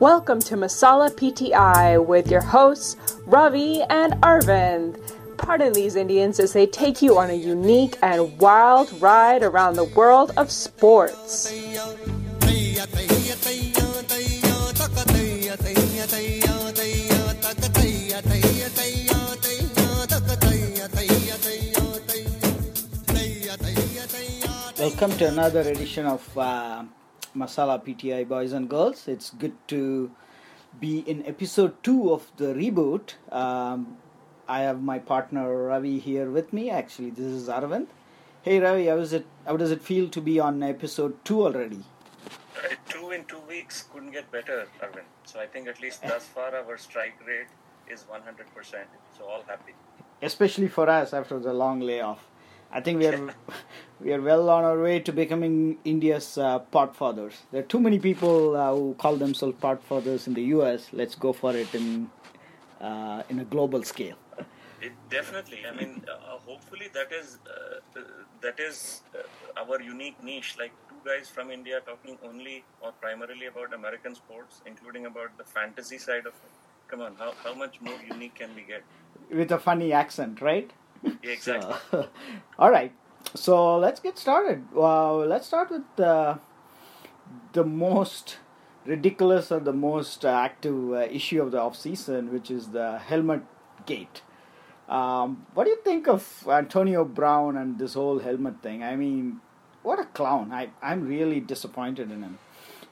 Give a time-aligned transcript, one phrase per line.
[0.00, 2.96] Welcome to Masala PTI with your hosts
[3.26, 4.98] Ravi and Arvind.
[5.38, 9.84] Pardon these Indians as they take you on a unique and wild ride around the
[9.84, 11.52] world of sports.
[24.76, 26.84] Welcome to another edition of uh,
[27.36, 29.08] Masala PTI Boys and Girls.
[29.08, 30.10] It's good to
[30.80, 33.14] be in episode two of the reboot.
[33.32, 33.96] Um,
[34.46, 36.70] I have my partner Ravi here with me.
[36.70, 37.86] Actually, this is Arvind.
[38.42, 39.26] Hey Ravi, how is it?
[39.46, 41.82] How does it feel to be on episode two already?
[42.56, 45.08] Uh, two in two weeks couldn't get better, Arvind.
[45.24, 47.48] So I think at least thus far our strike rate
[47.88, 48.84] is 100%.
[49.18, 49.72] So all happy.
[50.22, 52.26] Especially for us after the long layoff.
[52.74, 53.34] I think we are
[54.00, 57.34] we are well on our way to becoming India's uh, podfathers.
[57.52, 60.88] There are too many people uh, who call themselves podfathers in the U.S.
[60.92, 62.10] Let's go for it in
[62.80, 64.16] uh, in a global scale.
[64.82, 65.60] It, definitely.
[65.70, 68.00] I mean, uh, hopefully that is uh,
[68.42, 70.56] that is uh, our unique niche.
[70.58, 75.44] Like two guys from India talking only or primarily about American sports, including about the
[75.44, 76.54] fantasy side of it.
[76.88, 78.82] Come on, how how much more unique can we get?
[79.30, 80.72] With a funny accent, right?
[81.04, 81.74] Yeah, exactly.
[81.90, 82.08] So,
[82.58, 82.92] all right.
[83.34, 84.64] So let's get started.
[84.72, 86.38] Well, let's start with uh,
[87.52, 88.36] the most
[88.84, 92.98] ridiculous or the most uh, active uh, issue of the off season, which is the
[92.98, 93.42] helmet
[93.86, 94.22] gate.
[94.88, 98.82] Um, what do you think of Antonio Brown and this whole helmet thing?
[98.82, 99.40] I mean,
[99.82, 100.52] what a clown!
[100.52, 102.38] I I'm really disappointed in him.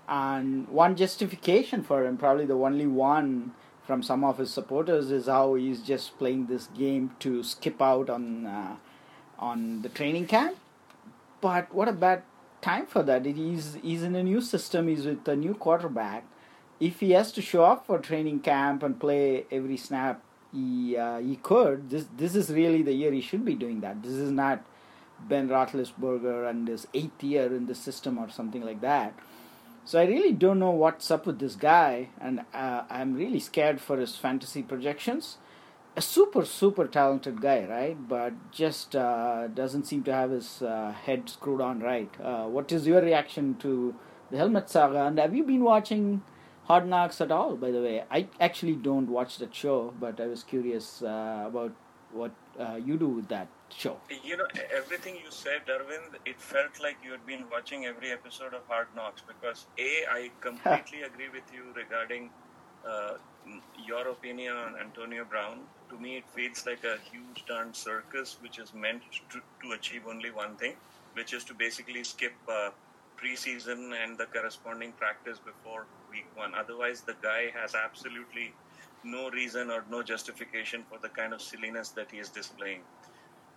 [0.08, 3.52] And one justification for him, probably the only one
[3.84, 8.08] from some of his supporters, is how he's just playing this game to skip out
[8.08, 8.76] on uh,
[9.38, 10.56] on the training camp.
[11.40, 12.22] But what a bad
[12.60, 13.26] time for that.
[13.26, 14.88] He's he's in a new system.
[14.88, 16.24] He's with a new quarterback.
[16.80, 20.22] If he has to show up for training camp and play every snap,
[20.52, 21.90] he uh, he could.
[21.90, 24.02] This this is really the year he should be doing that.
[24.02, 24.64] This is not
[25.28, 29.14] Ben Roethlisberger and his eighth year in the system or something like that.
[29.84, 33.80] So I really don't know what's up with this guy, and uh, I'm really scared
[33.80, 35.38] for his fantasy projections.
[35.96, 38.08] A super super talented guy, right?
[38.08, 42.10] But just uh, doesn't seem to have his uh, head screwed on right.
[42.22, 43.94] Uh, what is your reaction to
[44.30, 45.04] the helmet saga?
[45.04, 46.22] And have you been watching
[46.64, 47.56] Hard Knocks at all?
[47.56, 51.72] By the way, I actually don't watch that show, but I was curious uh, about
[52.12, 53.96] what uh, you do with that show.
[54.22, 58.54] You know, everything you said, Arvind, it felt like you had been watching every episode
[58.54, 62.30] of Hard Knocks because A, I completely agree with you regarding
[62.86, 63.14] uh,
[63.86, 65.60] your opinion on Antonio Brown.
[65.90, 70.02] To me, it feels like a huge darn circus which is meant to, to achieve
[70.08, 70.74] only one thing,
[71.14, 72.70] which is to basically skip uh,
[73.22, 76.54] preseason and the corresponding practice before week one.
[76.54, 78.52] Otherwise, the guy has absolutely
[79.04, 82.80] no reason or no justification for the kind of silliness that he is displaying.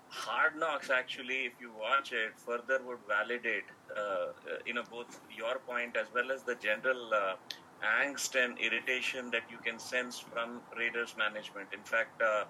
[0.09, 3.66] Hard Knocks, actually, if you watch it, further would validate,
[3.97, 4.28] uh,
[4.66, 7.35] you know, both your point as well as the general uh,
[7.83, 11.67] angst and irritation that you can sense from Raiders management.
[11.73, 12.45] In fact, uh,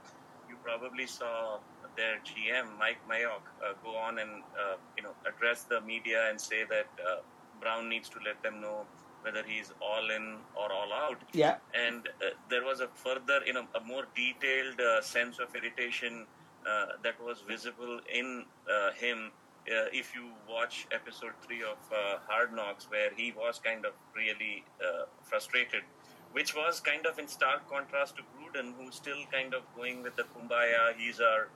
[0.50, 1.58] you probably saw
[1.98, 6.40] their GM Mike Mayock uh, go on and uh, you know address the media and
[6.40, 7.22] say that uh,
[7.62, 8.86] Brown needs to let them know
[9.26, 11.20] whether he's all in or all out.
[11.34, 11.58] Yeah.
[11.74, 12.08] And
[12.50, 16.28] there was a further, you know, a more detailed sense of irritation.
[16.66, 19.32] Uh, that was visible in uh, him
[19.70, 21.78] uh, if you watch episode 3 of
[22.28, 24.64] Hard Knocks, where he was kind of really
[25.22, 25.84] frustrated,
[26.32, 30.16] which was kind of in stark contrast to Gruden, who's still kind of going with
[30.16, 31.50] the kumbaya, he's our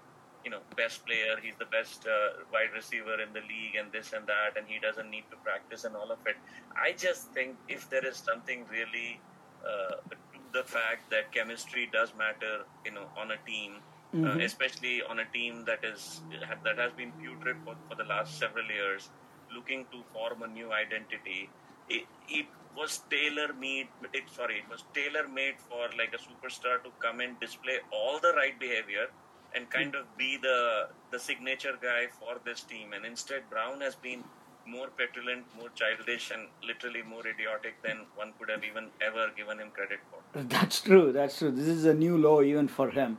[0.44, 4.14] you know best player he's the best uh, wide receiver in the league and this
[4.14, 6.36] and that and he doesn't need to practice and all of it
[6.76, 9.20] i just think if there is something really
[9.66, 10.18] uh, to
[10.54, 13.76] the fact that chemistry does matter you know on a team
[14.16, 14.26] Mm-hmm.
[14.26, 16.22] uh, especially on a team that is
[16.64, 19.10] that has been putrid for, for the last several years,
[19.54, 21.48] looking to form a new identity.
[21.88, 23.88] It, it was tailor made.
[24.14, 28.20] It, sorry, it was tailor made for like a superstar to come and display all
[28.20, 29.08] the right behavior
[29.56, 32.94] and kind of be the the signature guy for this team.
[32.94, 34.24] And instead, Brown has been
[34.66, 39.60] more petulant, more childish, and literally more idiotic than one could have even ever given
[39.60, 40.44] him credit for.
[40.44, 41.12] That's true.
[41.12, 41.52] That's true.
[41.52, 43.18] This is a new low even for him.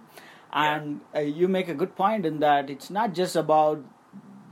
[0.53, 3.85] And uh, you make a good point in that it's not just about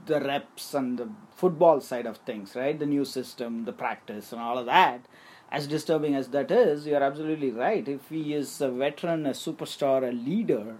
[0.06, 2.78] the reps and the football side of things, right?
[2.78, 5.06] The new system, the practice, and all of that.
[5.50, 7.86] As disturbing as that is, you're absolutely right.
[7.88, 10.76] If he is a veteran, a superstar, a leader,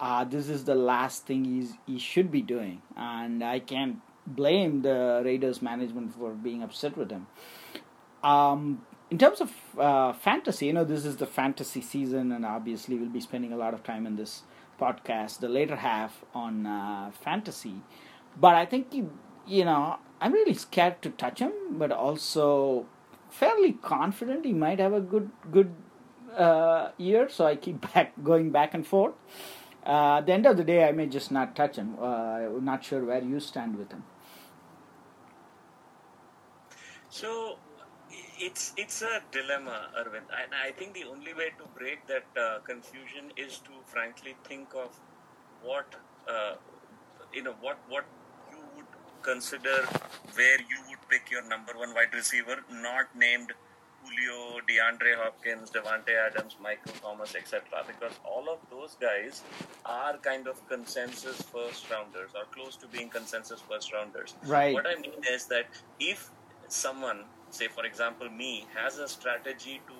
[0.00, 2.82] uh, this is the last thing he's, he should be doing.
[2.96, 7.26] And I can't blame the Raiders management for being upset with him.
[8.22, 12.96] Um, in terms of uh, fantasy, you know, this is the fantasy season, and obviously
[12.96, 14.42] we'll be spending a lot of time in this
[14.80, 17.82] podcast, the later half on uh, fantasy.
[18.40, 19.12] But I think you,
[19.46, 22.86] you know, I'm really scared to touch him, but also
[23.30, 25.72] fairly confident he might have a good good
[26.36, 27.28] uh, year.
[27.28, 29.14] So I keep back going back and forth.
[29.86, 31.96] Uh, at the end of the day, I may just not touch him.
[32.00, 34.02] Uh, not sure where you stand with him.
[37.10, 37.58] So
[38.38, 42.58] it's it's a dilemma, Arvind, and I think the only way to break that uh,
[42.60, 44.98] confusion is to frankly think of
[45.62, 45.94] what
[46.28, 46.54] uh,
[47.32, 48.04] you know what what
[48.50, 48.86] you would
[49.22, 49.76] consider
[50.34, 53.52] where you would pick your number one wide receiver, not named
[54.04, 57.62] Julio, DeAndre Hopkins, Davante Adams, Michael Thomas, etc.
[57.86, 59.42] Because all of those guys
[59.84, 64.34] are kind of consensus first rounders or close to being consensus first rounders.
[64.44, 64.74] Right.
[64.74, 65.66] What I mean is that
[65.98, 66.30] if
[66.68, 69.94] someone, say for example me, has a strategy to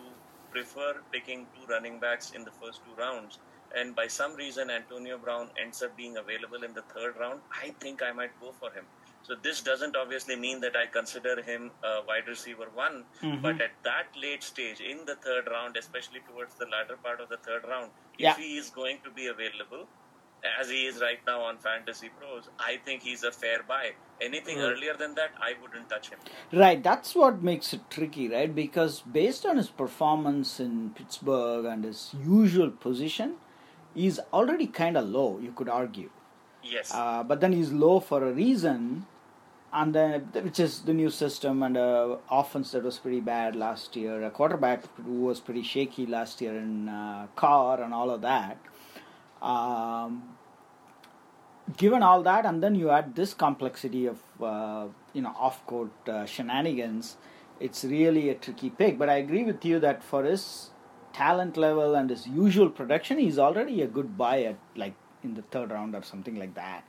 [0.51, 3.39] prefer picking two running backs in the first two rounds,
[3.77, 7.71] and by some reason Antonio Brown ends up being available in the third round, I
[7.81, 8.85] think I might go for him.
[9.27, 13.41] So this doesn't obviously mean that I consider him a wide receiver one, Mhm.
[13.41, 17.31] but at that late stage in the third round, especially towards the latter part of
[17.31, 18.33] the third round, Yeah.
[18.33, 19.87] if he is going to be available,
[20.61, 23.95] as he is right now on Fantasy Pros, I think he's a fair buy.
[24.21, 24.65] Anything Right.
[24.73, 26.19] earlier than that, I wouldn't touch him.
[26.53, 28.55] Right, that's what makes it tricky, right?
[28.55, 32.13] Because based on his performance in Pittsburgh and his
[32.43, 33.39] usual position,
[33.95, 36.11] he's already kind of low, you could argue.
[36.63, 36.93] Yes.
[36.95, 39.07] Uh, but then he's low for a reason,
[39.75, 43.97] and then which is the new system and a offense that was pretty bad last
[43.97, 47.27] year, a quarterback who was pretty shaky last year in uh,
[47.83, 48.57] and all of that.
[49.43, 50.37] Um,
[51.77, 56.25] given all that, and then you add this complexity of uh, you know off-court uh,
[56.25, 57.17] shenanigans,
[57.59, 58.97] it's really a tricky pick.
[58.97, 60.71] But I agree with you that for his
[61.13, 64.95] talent level and his usual production, he's already a good buy at like
[65.25, 66.85] in the third round or something like that.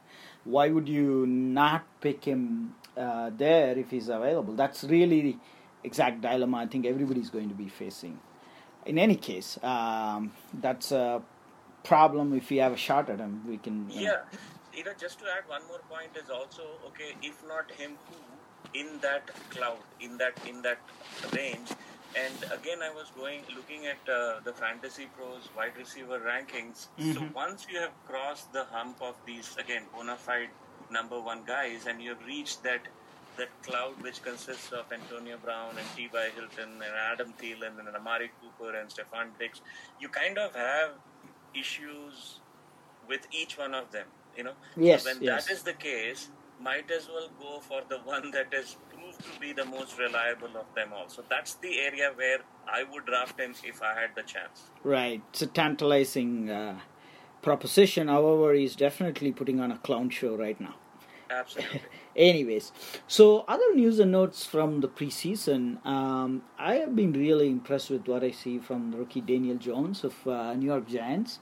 [0.45, 4.53] Why would you not pick him uh, there if he's available?
[4.53, 5.37] That's really the
[5.83, 8.19] exact dilemma I think everybody's going to be facing.
[8.85, 11.21] In any case, um, that's a
[11.83, 13.41] problem if we have a shot at him.
[13.47, 13.89] We can.
[13.89, 14.21] Yeah,
[14.85, 17.15] know, just to add one more point is also okay.
[17.21, 20.77] If not him, who in that cloud, in that in that
[21.33, 21.69] range?
[22.17, 26.87] And again, I was going looking at uh, the Fantasy Pros wide receiver rankings.
[27.13, 27.33] So Mhm.
[27.33, 30.49] once you have crossed the hump of these again bona fide
[30.89, 32.87] number one guys, and you have reached that
[33.39, 36.29] that cloud which consists of Antonio Brown and T.Y.
[36.35, 39.59] Hilton and Adam Thielen and Amari Cooper and Stefon Diggs,
[39.99, 40.91] you kind of have
[41.53, 42.39] issues
[43.09, 44.07] with each one of them.
[44.37, 45.45] You know, Yes, so when yes.
[45.45, 46.29] that is the case,
[46.59, 50.57] might as well go for the one that is proved to be the most reliable
[50.57, 51.07] of them all.
[51.07, 54.69] So that's the area where I would draft him if I had the chance.
[54.83, 55.21] Right.
[55.29, 56.79] It's a tantalizing uh,
[57.41, 58.07] proposition.
[58.07, 60.75] However, he's definitely putting on a clown show right now.
[61.29, 61.81] Absolutely.
[62.15, 62.71] Anyways,
[63.07, 65.85] so other news and notes from the preseason.
[65.85, 70.27] Um, I have been really impressed with what I see from rookie Daniel Jones of
[70.27, 71.39] uh, New York Giants.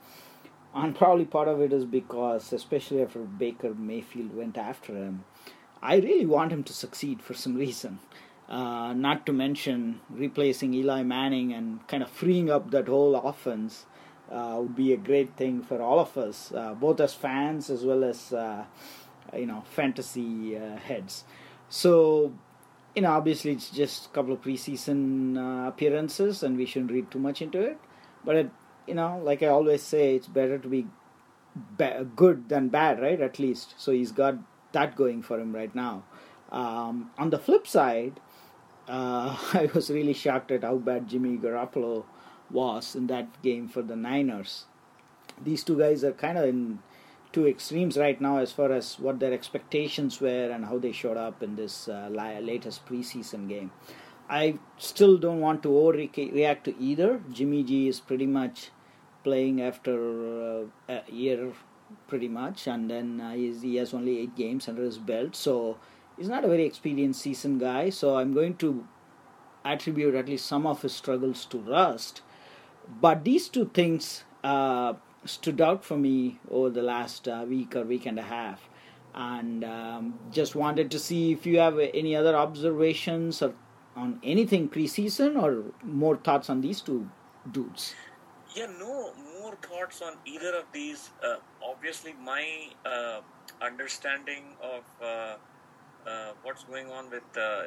[0.75, 5.24] And probably part of it is because, especially after Baker Mayfield went after him,
[5.84, 8.00] I really want him to succeed for some reason.
[8.48, 13.86] Uh, not to mention replacing Eli Manning and kind of freeing up that whole offense
[14.32, 17.84] uh, would be a great thing for all of us, uh, both as fans as
[17.84, 18.63] well as uh,
[19.36, 21.25] you know fantasy uh, heads.
[21.68, 22.34] So
[22.96, 27.12] you know, obviously it's just a couple of preseason uh, appearances, and we shouldn't read
[27.12, 27.78] too much into it.
[28.24, 28.50] But it,
[28.88, 30.88] you know, like I always say, it's better to be
[31.56, 33.20] ba- good than bad, right?
[33.20, 33.74] At least.
[33.78, 34.36] So he's got
[34.74, 36.03] that going for him right now.
[36.51, 38.20] Um, on the flip side,
[38.88, 42.03] uh, I was really shocked at how bad Jimmy Garoppolo
[42.51, 44.65] was in that game for the Niners.
[45.42, 46.80] These two guys are kind of in
[47.32, 51.18] two extremes right now as far as what their expectations were and how they showed
[51.18, 53.72] up in this uh, latest preseason game.
[54.30, 57.22] I still don't want to overreact to either.
[57.32, 58.70] Jimmy G is pretty much
[59.24, 61.53] playing after uh, a year,
[62.08, 65.78] pretty much, and then uh, he has only eight games under his belt, so
[66.18, 67.90] he's not a very experienced season guy.
[67.90, 68.88] So I'm going to
[69.66, 72.22] attribute at least some of his struggles to rust.
[73.02, 74.94] But these two things uh,
[75.26, 78.70] stood out for me over the last uh, week or week and a half.
[79.16, 83.54] And um, just wanted to see if you have any other observations or
[83.96, 87.10] on anything preseason or more thoughts on these two
[87.52, 87.94] dudes.
[88.56, 91.10] Yeah, no more thoughts on either of these.
[91.28, 91.36] Uh,
[91.72, 92.44] obviously, my
[92.86, 93.20] uh,
[93.62, 95.36] understanding of uh,
[96.10, 97.64] uh, what's going on with uh,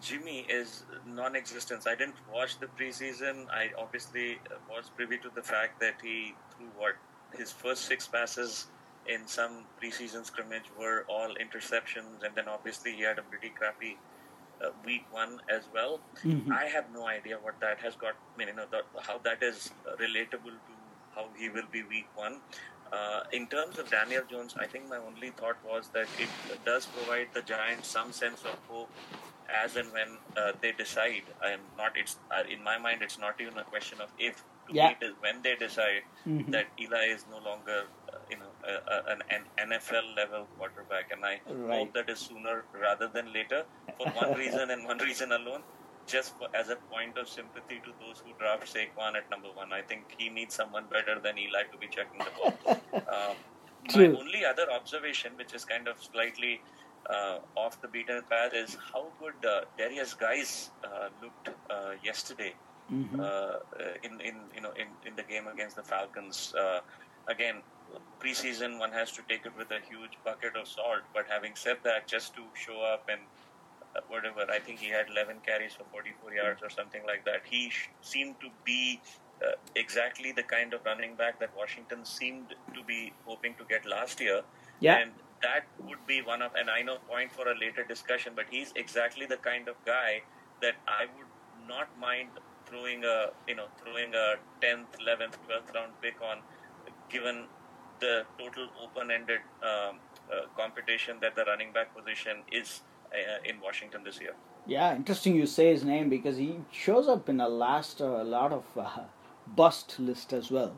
[0.00, 1.86] Jimmy is non-existence.
[1.86, 3.48] I didn't watch the preseason.
[3.50, 4.38] I obviously
[4.70, 6.94] was privy to the fact that he threw what
[7.40, 8.66] his first six passes
[9.08, 13.96] in some preseason scrimmage were all interceptions, and then obviously he had a pretty crappy
[14.64, 15.98] uh, week one as well.
[16.24, 16.52] Mhm.
[16.52, 18.14] I have no idea what that has got.
[18.34, 19.72] I mean, you know, the, how that is
[20.04, 20.72] relatable to
[21.14, 22.40] how he will be week one.
[22.92, 26.28] Uh, in terms of Daniel Jones, I think my only thought was that it
[26.64, 28.90] does provide the Giants some sense of hope
[29.48, 31.22] as and when uh, they decide.
[31.42, 34.44] I'm not it's uh, in my mind, it's not even a question of if.
[34.68, 34.88] To Yeah.
[34.88, 36.50] me, it is when they decide Mhm.
[36.52, 37.78] that Eli is no longer,
[38.12, 38.50] uh, you know,
[39.12, 41.78] an, an NFL level quarterback, and I Right.
[41.78, 43.64] hope that is sooner rather than later.
[43.98, 45.64] For one reason and one reason alone,
[46.06, 49.72] just for, as a point of sympathy to those who draft Saquon at number one.
[49.72, 52.80] I think he needs someone better than Eli to be checking the ball.
[52.94, 53.36] um,
[53.94, 56.60] my only other observation, which is kind of slightly
[57.10, 62.54] uh, off the beaten path, is how good uh, Derrius Guice uh, looked uh, yesterday
[62.92, 63.20] Mhm.
[63.20, 63.58] uh,
[64.02, 66.52] in in you know in, in the game against the Falcons.
[66.54, 66.80] Uh,
[67.28, 67.62] again,
[68.20, 71.02] preseason one has to take it with a huge bucket of salt.
[71.14, 73.41] But having said that, just to show up and uh,
[74.08, 77.42] whatever, I think he had 11 carries for 44 yards or something like that.
[77.48, 79.00] He sh- seemed to be
[79.42, 83.84] uh, exactly the kind of running back that Washington seemed to be hoping to get
[83.86, 84.42] last year.
[84.80, 84.98] Yeah.
[84.98, 88.46] And that would be one of, and I know point for a later discussion, but
[88.50, 90.22] he's exactly the kind of guy
[90.60, 91.26] that I would
[91.68, 92.28] not mind
[92.66, 96.38] throwing a, you know, throwing a 10th, 11th, 12th round pick on,
[97.10, 97.44] given
[98.00, 99.98] the total open-ended um,
[100.32, 102.82] uh, competition that the running back position is
[103.44, 104.34] in Washington this year.
[104.66, 108.24] Yeah, interesting you say his name because he shows up in a last uh, a
[108.24, 109.00] lot of uh,
[109.46, 110.74] bust list as well.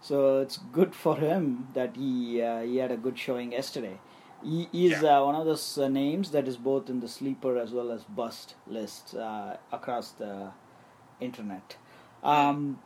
[0.00, 3.98] So it's good for him that he uh, he had a good showing yesterday.
[4.42, 5.18] He is Yeah.
[5.18, 8.04] uh, one of those uh, names that is both in the sleeper as well as
[8.04, 10.52] bust lists uh, across the
[11.20, 11.76] internet.
[12.22, 12.78] Um,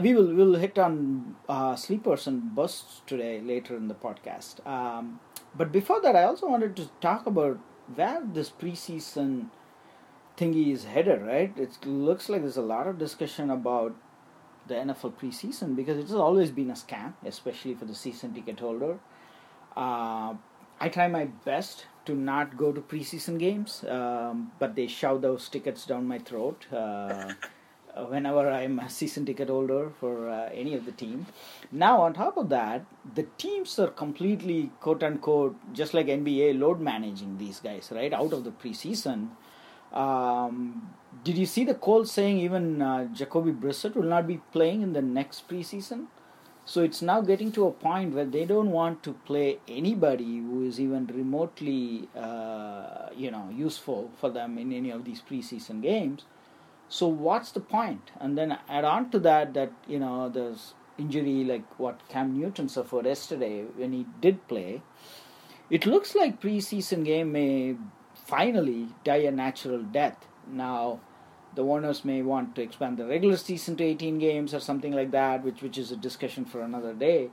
[0.00, 4.66] we will will hit on uh, sleepers and busts today later in the podcast.
[4.66, 5.20] Um,
[5.56, 7.58] but before that, I also wanted to talk about
[7.94, 9.48] where this preseason
[10.36, 11.22] thingy is headed.
[11.22, 11.52] Right?
[11.56, 13.94] It looks like there's a lot of discussion about
[14.66, 18.60] the NFL preseason because it has always been a scam, especially for the season ticket
[18.60, 18.98] holder.
[19.76, 20.34] Uh,
[20.80, 25.48] I try my best to not go to preseason games, um, but they shove those
[25.48, 27.32] tickets down my throat uh,
[27.96, 31.26] whenever I'm a season ticket holder for uh, any of the team.
[31.70, 32.84] Now, on top of that,
[33.14, 38.32] the teams are completely quote unquote just like NBA load managing these guys right out
[38.32, 39.30] of the preseason.
[39.92, 44.82] Um, did you see the Colts saying even uh, Jacoby Brissett will not be playing
[44.82, 46.06] in the next preseason?
[46.64, 50.64] So it's now getting to a point where they don't want to play anybody who
[50.64, 56.24] is even remotely, uh, you know, useful for them in any of these preseason games.
[56.92, 58.10] So what's the point?
[58.20, 62.68] And then add on to that that you know there's injury like what Cam Newton
[62.68, 64.82] suffered yesterday when he did play.
[65.70, 67.76] It looks like preseason game may
[68.26, 70.28] finally die a natural death.
[70.46, 71.00] Now,
[71.54, 75.12] the owners may want to expand the regular season to 18 games or something like
[75.12, 77.30] that, which which is a discussion for another day.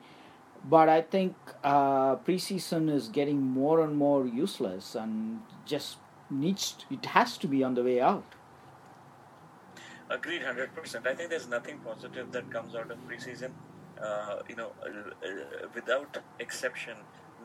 [0.63, 1.35] But I think
[1.65, 5.97] uh, preseason is getting more and more useless and just
[6.29, 8.38] needs it has to be on the way out.
[10.09, 11.05] Agreed, hundred percent.
[11.05, 13.51] I think there's nothing positive that comes out of preseason.
[14.01, 16.95] Uh, you know, uh, uh, without exception,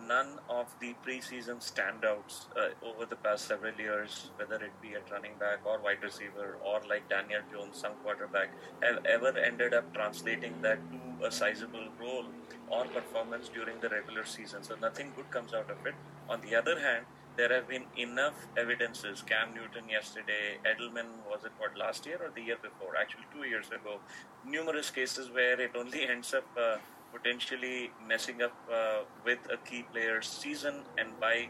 [0.08, 5.10] none of the preseason standouts uh, over the past several years, whether it be at
[5.10, 8.48] running back or wide receiver or like Daniel Jones, some quarterback,
[8.82, 12.24] have ever ended up translating that to a sizable role
[12.70, 14.62] or performance during the regular season.
[14.62, 15.94] So nothing good comes out of it.
[16.30, 17.04] On the other hand,
[17.36, 19.22] there have been enough evidences.
[19.22, 22.96] Cam Newton yesterday, Edelman was it what last year or the year before?
[22.96, 23.98] Actually, two years ago.
[24.46, 26.76] Numerous cases where it only ends up uh,
[27.12, 31.48] potentially messing up uh, with a key player's season, and by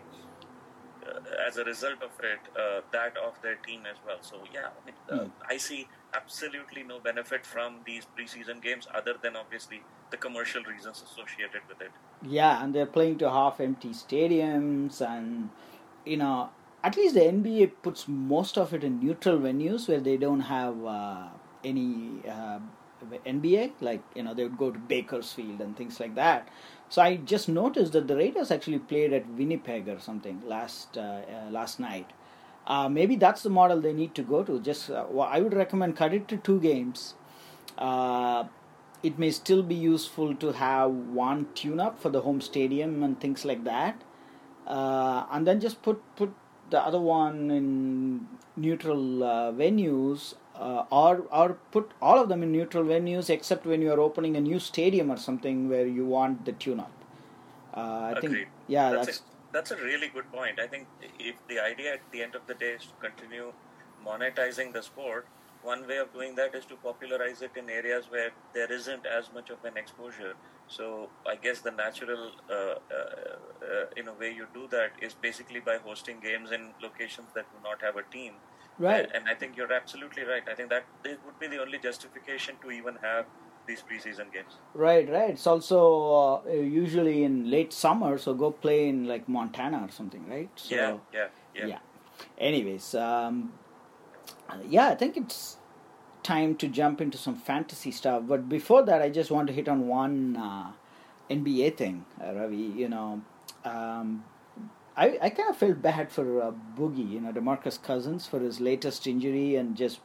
[1.07, 4.19] uh, as a result of it, uh, that of their team as well.
[4.23, 5.31] So yeah, I, mean, uh, Hmm.
[5.49, 11.03] I see absolutely no benefit from these preseason games other than obviously the commercial reasons
[11.03, 11.91] associated with it.
[12.23, 15.50] Yeah, and they're playing to half empty stadiums, and
[16.04, 16.50] you know,
[16.82, 20.84] at least the NBA puts most of it in neutral venues where they don't have
[20.84, 21.28] uh,
[21.64, 22.58] any uh,
[23.26, 23.73] NBA.
[23.80, 26.49] Like you know, they would go to Bakersfield and things like that.
[26.88, 31.00] So I just noticed that the Raiders actually played at Winnipeg or something last uh,
[31.00, 32.12] uh, last night.
[32.66, 34.61] Uh, maybe that's the model they need to go to.
[34.61, 37.14] Just uh, I would recommend cut it to two games.
[39.02, 43.20] It may still be useful to have one tune up for the home stadium and
[43.20, 44.00] things like that
[44.66, 46.33] uh, and then just put put
[46.71, 52.52] the other one in neutral uh, venues, uh, or or put all of them in
[52.52, 56.44] neutral venues except when you are opening a new stadium or something where you want
[56.44, 56.92] the tune-up.
[57.76, 58.30] Uh, I Agreed.
[58.30, 60.59] think yeah, that's that's, a, that's a really good point.
[60.61, 60.87] I think
[61.18, 63.52] if the idea at the end of the day is to continue
[64.06, 65.26] monetizing the sport,
[65.62, 69.30] one way of doing that is to popularize it in areas where there isn't as
[69.35, 70.35] much of an exposure.
[70.68, 72.76] So I guess the natural, uh, uh,
[73.62, 77.47] uh, in a way, you do that is basically by hosting games in locations that
[77.52, 78.35] do not have a team.
[78.78, 79.04] right.
[79.04, 80.42] And, and I think you're absolutely right.
[80.50, 83.26] I think that would be the only justification to even have
[83.66, 84.56] these preseason games.
[84.75, 85.30] Right, right.
[85.30, 90.28] It's also uh, usually in late summer, so go play in like Montana or something,
[90.28, 90.50] right?
[90.56, 91.66] So, yeah, yeah, yeah.
[91.66, 91.78] yeah.
[92.38, 93.52] Anyways, um,
[94.68, 95.56] yeah, I think it's
[96.25, 98.25] time to jump into some fantasy stuff.
[98.26, 100.73] But before that, I just want to hit on one uh,
[101.31, 102.57] NBA thing, uh, Ravi.
[102.57, 103.23] You know,
[103.64, 104.25] um,
[104.97, 108.61] I I kind of felt bad for uh, Boogie, you know, Demarcus Cousins for his
[108.61, 110.00] latest injury and just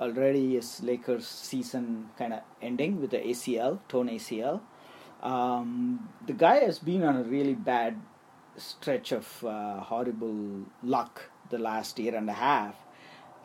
[0.00, 4.60] already his Lakers season kind of ending with the ACL, torn ACL.
[5.22, 7.98] Um, the guy has been on a really bad
[8.58, 12.74] stretch of uh, horrible luck the last year and a half.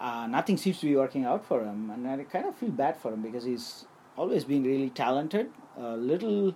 [0.02, 2.98] Uh, nothing seems to be working out for him, and I kind of feel bad
[2.98, 3.86] for him because he's
[4.18, 5.52] always been really talented.
[5.78, 6.56] A little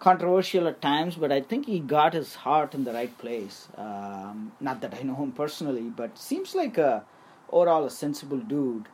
[0.00, 3.68] controversial at times, but I think he got his heart in the right place.
[3.78, 7.04] Um, not that I know him personally, but seems like a
[7.50, 8.86] overall a sensible dude.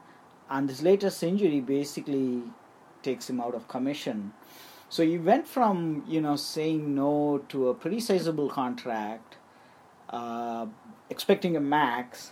[0.49, 2.43] And his latest injury basically
[3.02, 4.33] takes him out of commission.
[4.88, 9.37] So he went from you know saying no to a pretty sizable contract,
[10.11, 10.66] uh,
[11.11, 12.31] expecting a max,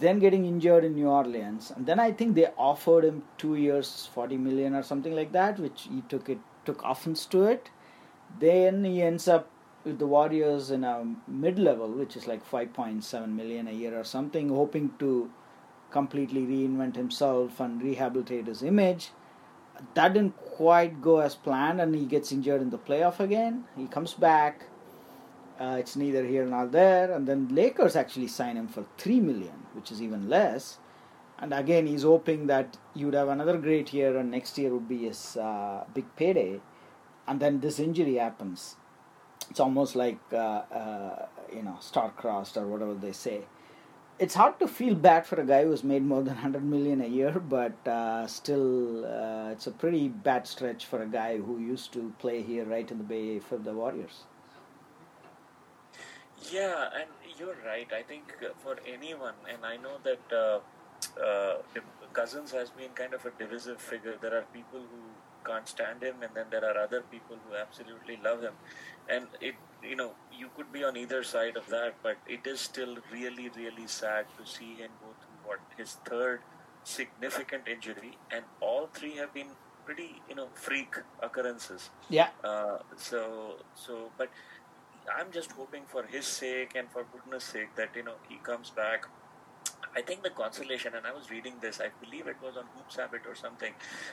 [0.00, 4.08] then getting injured in New Orleans, and then I think they offered him two years,
[4.12, 7.70] forty million or something like that, which he took it took offense to it.
[8.38, 9.50] Then he ends up
[9.84, 13.72] with the Warriors in a mid level, which is like five point seven million a
[13.72, 15.30] year or something, hoping to
[15.90, 19.10] completely reinvent himself and rehabilitate his image.
[19.94, 23.64] That didn't quite go as planned, and he gets injured in the playoff again.
[23.76, 24.66] He comes back.
[25.58, 29.66] Uh, it's neither here nor there, and then Lakers actually sign him for three million,
[29.72, 30.78] which is even less.
[31.40, 35.04] And again, he's hoping that you'd have another great year, and next year would be
[35.04, 36.60] his uh, big payday.
[37.26, 38.76] And then this injury happens.
[39.50, 43.44] It's almost like uh, uh, you know star-crossed or whatever they say
[44.18, 47.06] it's hard to feel bad for a guy who's made more than 100 million a
[47.06, 51.92] year but uh, still uh, it's a pretty bad stretch for a guy who used
[51.92, 54.24] to play here right in the bay for the warriors
[56.50, 57.88] Yeah, and you're right.
[57.92, 60.60] I think uh, for anyone, and I know that uh,
[61.20, 61.58] uh,
[62.12, 64.16] Cousins has been kind of a divisive figure.
[64.20, 68.18] There are people who can't stand him, and then there are other people who absolutely
[68.24, 68.54] love him.
[69.08, 72.60] And it, you know, you could be on either side of that, but it is
[72.60, 76.40] still really, really sad to see him go through what his third
[76.84, 79.48] significant injury, and all three have been
[79.84, 81.90] pretty, you know, freak occurrences.
[82.10, 84.28] yeah Uh, so, so, but
[85.16, 88.70] I'm just hoping for his sake and for goodness sake that you know he comes
[88.70, 89.06] back.
[89.96, 92.96] I think the consolation, and I was reading this, I believe it was on Hoops
[92.96, 93.72] Habit or something,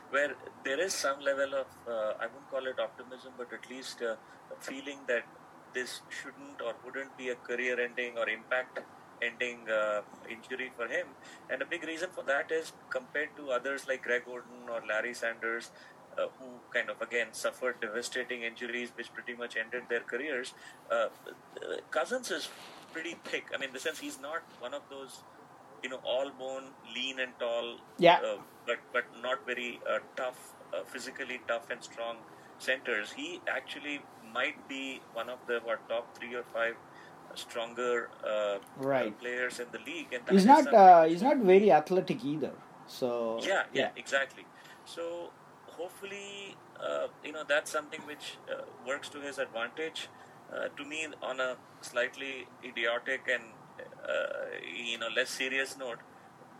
[0.10, 4.01] where there is some level of, uh, I wouldn't call it optimism, but at least
[4.01, 4.15] uh,
[4.51, 5.25] a feeling that
[5.73, 8.79] this shouldn't or wouldn't be a career ending or impact
[9.21, 11.08] ending uh, injury for him.
[11.49, 15.13] And a big reason for that is compared to others like Greg Oden or Larry
[15.13, 15.71] Sanders,
[16.17, 20.54] uh, who kind of again suffered devastating injuries which pretty much ended their careers.
[20.91, 21.08] Uh,
[21.91, 22.49] Cousins is
[22.93, 23.45] pretty thick.
[23.54, 25.23] I mean, in the sense he's not one of those,
[25.84, 26.63] you know, all bone,
[26.95, 28.19] lean and tall, Yeah.
[28.23, 32.17] uh, but but not very uh, tough, uh, physically tough and strong
[32.60, 33.12] centers.
[33.12, 34.01] He actually
[34.34, 36.75] might be one of the what top three or five
[37.36, 39.17] stronger uh, Right.
[39.19, 40.13] players in the league.
[40.13, 42.51] And he's not uh, he's not very athletic either
[42.88, 44.45] so yeah, yeah, exactly.
[44.86, 45.32] So
[45.78, 50.08] hopefully, uh, you know, that's something which uh, works to his advantage.
[50.56, 53.44] Uh, to me, on a slightly idiotic and
[54.08, 54.46] uh,
[54.92, 55.98] you know less serious note,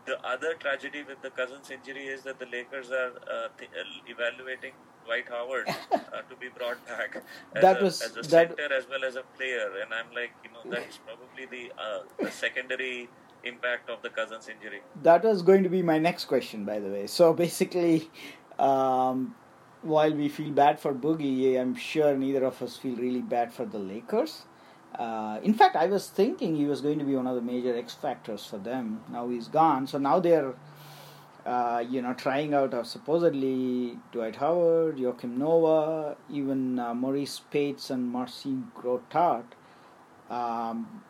[0.06, 3.69] the other tragedy with the Cousins injury is that the Lakers are uh, th-
[4.08, 4.73] evaluating
[5.06, 5.97] Dwight Howard uh,
[6.30, 7.17] to be brought back
[7.56, 10.12] as, That a, was- as a that- center as well as a player, and I'm
[10.15, 13.08] like, you know, that's probably the, uh, the secondary
[13.43, 14.82] impact of the Cousins injury.
[15.04, 18.10] that was going to be my next question by the way so basically
[18.59, 19.35] um,
[19.81, 23.65] while we feel bad for boogie i'm sure neither of us feel really bad for
[23.65, 24.43] the lakers.
[24.97, 27.75] Uh, in fact i was thinking he was going to be one of the major
[27.77, 29.01] x factors for them.
[29.11, 29.87] Now he's gone.
[29.87, 30.53] So now they're
[31.45, 38.09] uh, you know trying out supposedly dwight howard joakim noah even uh, Marreese Speights and
[38.09, 39.43] marcin gortat
[40.29, 41.03] Um,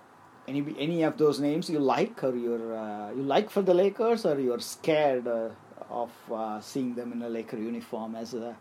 [0.47, 4.25] any any of those names you like, or you're uh, you like for the Lakers,
[4.25, 5.49] or you're scared uh,
[5.89, 8.55] of uh, seeing them in a Laker uniform as a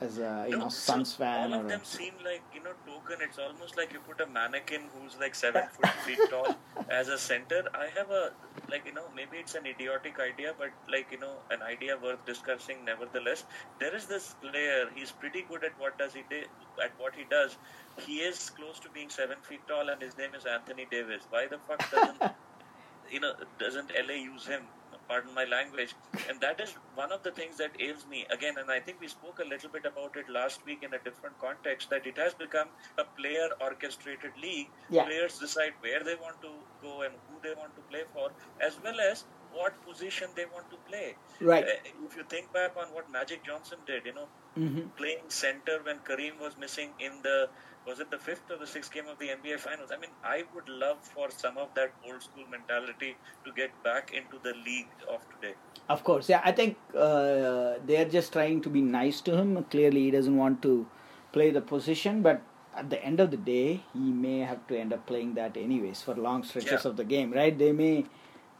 [0.00, 2.62] as a you No, know so Suns fan all of a, them seem like you
[2.62, 3.18] know token.
[3.20, 6.56] It's almost like you put a mannequin who's like seven foot feet tall
[6.90, 7.62] as a center.
[7.74, 8.32] I have a
[8.70, 12.24] like you know maybe it's an idiotic idea, but like you know an idea worth
[12.26, 12.84] discussing.
[12.84, 13.44] Nevertheless,
[13.78, 14.90] there is this player.
[14.94, 16.42] He's pretty good at what does he do,
[16.82, 17.56] at what he does.
[17.98, 21.22] He is close to being seven feet tall, and his name is Anthony Davis.
[21.30, 22.32] Why the fuck doesn't
[23.10, 24.62] you know doesn't LA use him?
[25.08, 25.94] Pardon my language.
[26.28, 28.54] And that is one of the things that ails me again.
[28.58, 31.38] And I think we spoke a little bit about it last week in a different
[31.38, 31.90] context.
[31.90, 34.68] That it has become a player orchestrated league.
[34.88, 35.04] Yeah.
[35.04, 38.78] Players decide where they want to go and who they want to play for, as
[38.82, 41.14] well as what position they want to play.
[41.40, 41.64] Right.
[41.64, 44.88] Uh, If you think back on what Magic Johnson did, you know, Mhm.
[44.96, 47.48] playing center when Kareem was missing in the
[47.86, 49.90] was it the fifth or the sixth game of the NBA Finals?
[49.92, 54.12] I mean, I would love for some of that old school mentality to get back
[54.12, 55.54] into the league of today.
[55.88, 56.40] Of course, yeah.
[56.44, 59.62] I think uh, they're just trying to be nice to him.
[59.64, 60.86] Clearly, he doesn't want to
[61.32, 62.40] play the position, but
[62.74, 66.00] at the end of the day, he may have to end up playing that anyways
[66.02, 66.90] for long stretches Yeah.
[66.90, 67.56] of the game, right?
[67.56, 68.06] They may,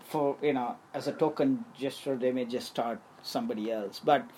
[0.01, 4.01] for you know, as a token gesture, they may just start somebody else.
[4.05, 4.29] But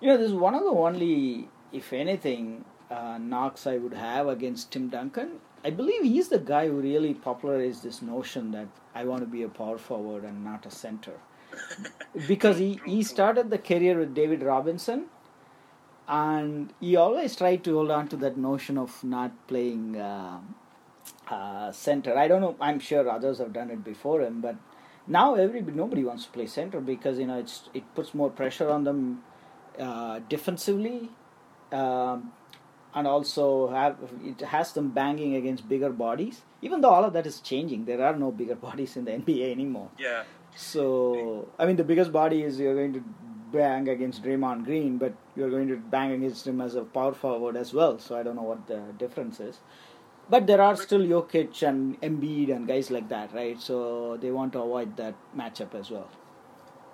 [0.00, 4.28] you know, this is one of the only, if anything, uh, knocks I would have
[4.28, 5.40] against Tim Duncan.
[5.64, 9.42] I believe he's the guy who really popularized this notion that I want to be
[9.42, 11.12] a power forward and not a center
[12.26, 15.06] because he, he started the career with David Robinson
[16.08, 20.40] and he always tried to hold on to that notion of not playing uh,
[21.28, 22.16] uh, center.
[22.18, 22.56] I don't know.
[22.60, 24.56] I'm sure others have done it before him, but
[25.06, 28.68] now everybody nobody wants to play center because you know it's it puts more pressure
[28.70, 29.22] on them
[29.78, 31.10] uh, defensively,
[31.70, 32.32] um,
[32.94, 36.42] and also have it has them banging against bigger bodies.
[36.62, 39.50] Even though all of that is changing, there are no bigger bodies in the NBA
[39.52, 39.90] anymore.
[39.98, 40.24] Yeah,
[40.56, 43.04] So, I mean, the biggest body is you're going to
[43.52, 47.56] bang against Draymond Green, but you're going to bang against him as a power forward
[47.56, 47.98] as well.
[47.98, 49.60] So I don't know what the difference is.
[50.28, 53.60] But there are still Jokic and Embiid and guys like that, right?
[53.60, 56.08] So they want to avoid that matchup as well.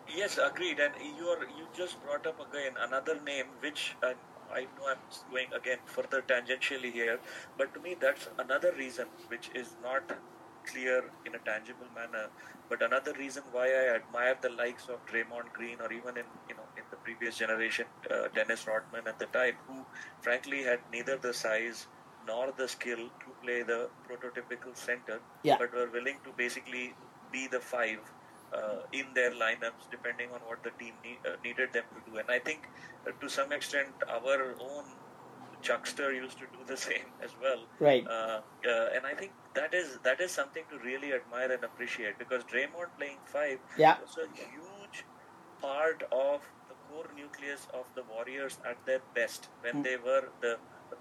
[0.08, 0.78] Yes, agreed.
[0.78, 4.12] And you are you just brought up again another name which uh,
[4.52, 4.98] I know I'm
[5.30, 7.18] going again further tangentially here,
[7.58, 10.10] but to me that's another reason which is not
[10.64, 12.28] clear in a tangible manner.
[12.68, 16.56] But another reason why I admire the likes of Draymond Green or even in you
[16.56, 19.84] know in the previous generation uh, Dennis Rodman at the time, who
[20.20, 21.86] frankly had neither the size
[22.26, 25.56] nor the skill to play the prototypical center, Yeah.
[25.60, 26.94] but were willing to basically
[27.30, 28.00] be the five
[28.52, 32.18] uh, in their lineups depending on what the team need, uh, needed them to do.
[32.18, 32.68] And I think
[33.06, 34.84] uh, to some extent our own
[35.62, 37.64] Chuckster used to do the same as well.
[37.80, 38.06] Right.
[38.06, 42.18] Uh, uh, and I think that is that is something to really admire and appreciate
[42.18, 43.96] because Draymond playing five Yeah.
[44.00, 45.04] was a huge
[45.60, 49.84] part of the core nucleus of the Warriors at their best when Mm.
[49.84, 50.58] they were the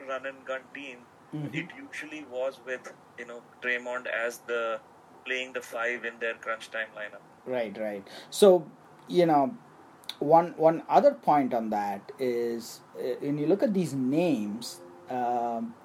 [0.07, 1.05] run and gun team.
[1.33, 1.53] Mhm.
[1.53, 4.79] It usually was with you know Draymond as the
[5.25, 7.21] playing the five in their crunch time lineup.
[7.45, 8.07] Right, right.
[8.29, 8.65] So,
[9.07, 9.55] you know,
[10.19, 14.79] one one other point on that is uh, when you look at these names,
[15.09, 15.75] um,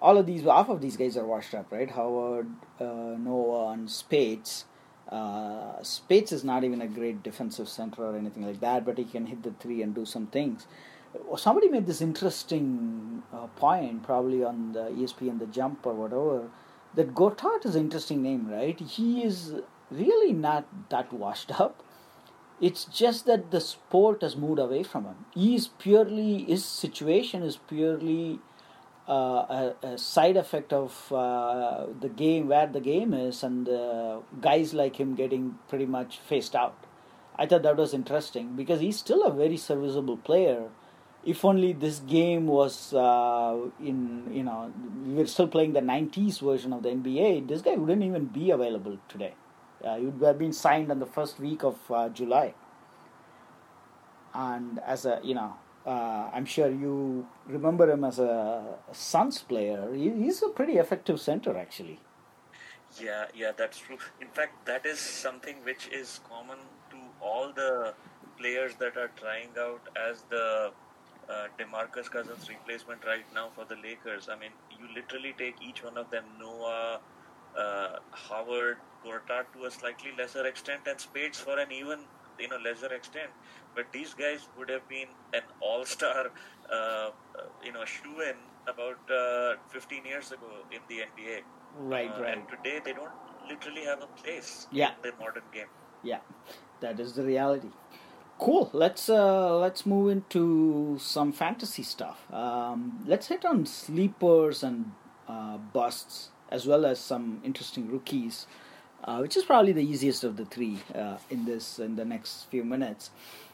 [0.00, 1.90] all of these, half of these guys are washed up, right?
[1.90, 2.50] Howard,
[2.80, 2.84] uh,
[3.18, 4.64] Noah, and Speights.
[5.08, 9.04] Uh, Speights is not even a great defensive center or anything like that, but he
[9.04, 10.66] can hit the three and do some things.
[11.36, 16.48] Somebody made this interesting uh, point, probably on the E ESPN The Jump or whatever,
[16.94, 18.78] that Gortat is an interesting name, right?
[18.80, 19.54] He is
[19.92, 21.82] really not that washed up.
[22.60, 25.24] It's just that the sport has moved away from him.
[25.34, 28.38] He is purely, his situation is purely
[29.08, 34.20] uh, a, a side effect of uh, the game, where the game is, and uh,
[34.40, 36.76] guys like him getting pretty much phased out.
[37.36, 40.68] I thought that was interesting because he's still a very serviceable player.
[41.24, 44.72] If only this game was uh, in, you know,
[45.04, 48.50] we were still playing the 90s version of the NBA, this guy wouldn't even be
[48.50, 49.34] available today.
[49.84, 52.54] Uh, he would have been signed on the first week of uh, July.
[54.34, 55.54] And as a, you know,
[55.86, 59.92] uh, I'm sure you remember him as a Suns player.
[59.92, 61.98] He, he's a pretty effective center, actually.
[63.00, 63.98] Yeah, yeah, that's true.
[64.20, 66.58] In fact, that is something which is common
[66.90, 67.94] to all the
[68.38, 70.72] players that are trying out as the
[71.28, 74.28] uh, DeMarcus Cousins replacement right now for the Lakers.
[74.28, 77.00] I mean, you literally take each one of them, Noah,
[77.58, 82.00] uh, Howard, Gortat to a slightly lesser extent, and Speights for an even
[82.38, 83.30] you know lesser extent.
[83.74, 86.30] But these guys would have been an all-star,
[86.72, 87.10] uh,
[87.64, 88.36] you know, shoe in
[88.68, 91.40] about uh, 15 years ago in the NBA.
[91.78, 92.36] Right, Uh, right.
[92.38, 93.10] And today they don't
[93.48, 94.90] literally have a place Yeah.
[95.02, 95.68] in the modern game.
[96.02, 96.18] Yeah,
[96.80, 97.70] that is the reality.
[98.38, 98.70] Cool.
[98.72, 102.30] Let's uh, let's move into some fantasy stuff.
[102.32, 104.92] Um, let's hit on sleepers and
[105.28, 108.46] uh, busts, as well as some interesting rookies,
[109.04, 112.44] uh, which is probably the easiest of the three uh, in this in the next
[112.50, 113.10] few minutes.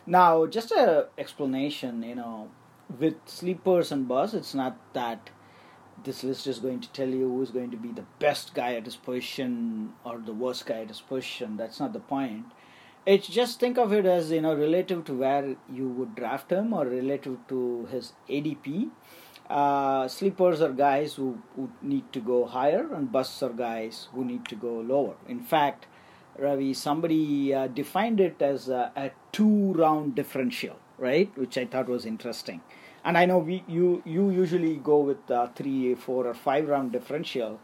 [0.07, 2.03] Now, just a explanation.
[2.03, 2.51] You know,
[2.99, 5.31] with sleepers and busts, it's not that
[6.05, 8.85] this list is going to tell you who's going to be the best guy at
[8.85, 11.57] his position or the worst guy at his position.
[11.57, 12.47] That's not the point.
[13.07, 16.73] It's just think of it as you know relative to where you would draft him
[16.73, 18.91] or relative to his ADP.
[19.49, 24.25] Uh, sleepers are guys who, who need to go higher, and busts are guys who
[24.25, 25.15] need to go lower.
[25.27, 25.87] In fact,
[26.39, 31.37] Ravi, somebody uh, defined it as a, a two-round differential, right?
[31.37, 32.61] Which I thought was interesting.
[33.05, 37.59] And I know we you you usually go with uh, three, four, or five-round differential,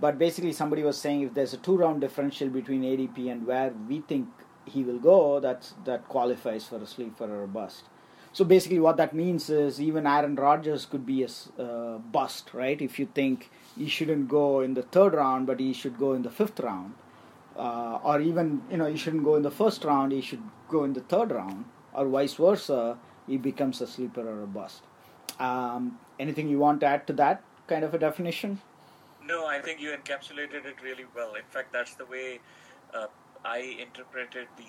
[0.00, 4.00] but basically somebody was saying if there's a two-round differential between ADP and where we
[4.00, 4.28] think
[4.66, 7.84] he will go, that's that qualifies for a sleeper or a bust.
[8.32, 12.80] So basically, what that means is even Aaron Rodgers could be a uh, bust, right?
[12.80, 16.22] If you think he shouldn't go in the third round, but he should go in
[16.22, 16.94] the fifth round,
[17.56, 20.84] uh, or even you know he shouldn't go in the first round, he should go
[20.84, 24.82] in the third round, or vice versa, he becomes a sleeper or a bust.
[25.40, 28.60] Um, anything you want to add to that kind of a definition?
[29.24, 31.34] No, I think you encapsulated it really well.
[31.34, 32.40] In fact, that's the way
[32.94, 33.06] uh,
[33.44, 34.64] I interpreted the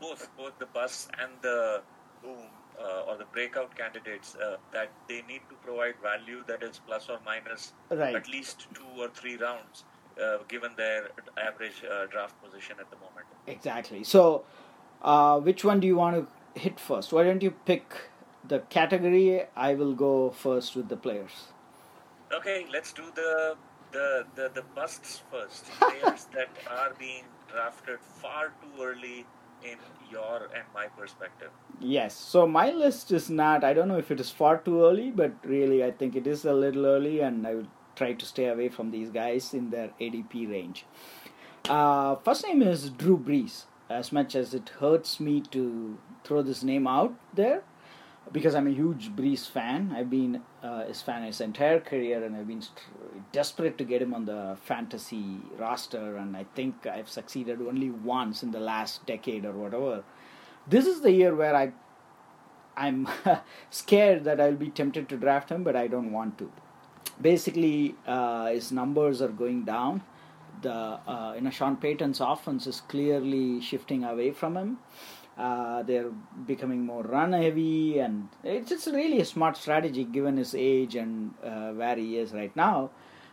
[0.00, 1.82] both both the bust and the
[2.22, 2.48] boom
[2.80, 4.36] uh, or the breakout candidates.
[4.36, 8.14] Uh, that they need to provide value that is plus or minus Right.
[8.14, 9.84] at least two or three rounds,
[10.22, 13.26] uh, given their average uh, draft position at the moment.
[13.46, 14.04] Exactly.
[14.04, 14.44] So,
[15.02, 17.12] uh, which one do you want to hit first?
[17.12, 17.92] Why don't you pick
[18.46, 19.44] the category?
[19.56, 21.48] I will go first with the players.
[22.32, 23.56] Okay, let's do the
[23.92, 25.64] the the, the busts first.
[25.80, 29.26] Players that are being drafted far too early
[29.64, 29.78] in
[30.10, 31.50] your and my perspective.
[31.80, 32.16] Yes.
[32.16, 33.64] So my list is not.
[33.64, 36.44] I don't know if it is far too early, but really, I think it is
[36.44, 39.90] a little early, and I would try to stay away from these guys in their
[40.00, 40.84] ADP range.
[41.68, 43.64] Uh, first name is Drew Brees.
[43.88, 47.62] As much as it hurts me to throw this name out there,
[48.32, 49.92] because I'm a huge Brees fan.
[49.96, 52.78] I've been uh, his fan his entire career, and I've been st-
[53.32, 56.16] desperate to get him on the fantasy roster.
[56.16, 60.04] And I think I've succeeded only once in the last decade or whatever.
[60.68, 61.72] This is the year where I,
[62.76, 63.08] I'm
[63.70, 66.52] scared that I'll be tempted to draft him, but I don't want to.
[67.20, 70.02] Basically, uh, his numbers are going down.
[70.62, 74.78] The uh, you know Sean Payton's offense is clearly shifting away from him.
[75.40, 76.10] Uh, they're
[76.46, 81.32] becoming more run heavy, and it's just really a smart strategy given his age and
[81.42, 82.90] uh, where he is right now.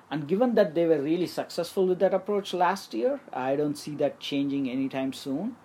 [0.09, 3.93] And given that they were really successful with that approach last year, I don't see
[3.95, 5.57] that changing anytime soon.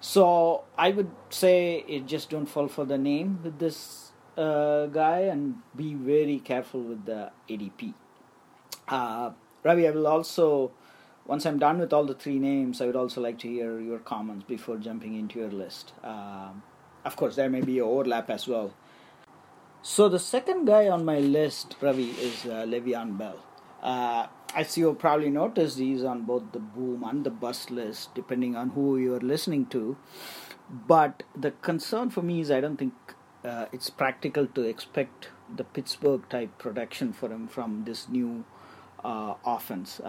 [0.00, 5.20] So I would say it just don't fall for the name with this uh, guy
[5.20, 7.94] and be very careful with the ADP.
[8.86, 9.30] Uh,
[9.64, 10.72] Ravi, I will also
[11.26, 13.98] once I'm done with all the three names, I would also like to hear your
[13.98, 15.92] comments before jumping into your list.
[16.04, 16.62] Um,
[17.04, 18.74] of course, there may be overlap as well.
[19.82, 23.38] So the second guy on my list, Ravi, is uh, Le'Veon Bell.
[23.82, 28.56] Uh, as you probably noticed, he's on both the boom and the bust list, depending
[28.56, 29.96] on who you're listening to.
[30.68, 32.94] But the concern for me is I don't think
[33.44, 38.44] uh, it's practical to expect the Pittsburgh type production for him from this new
[39.04, 40.00] uh, offense.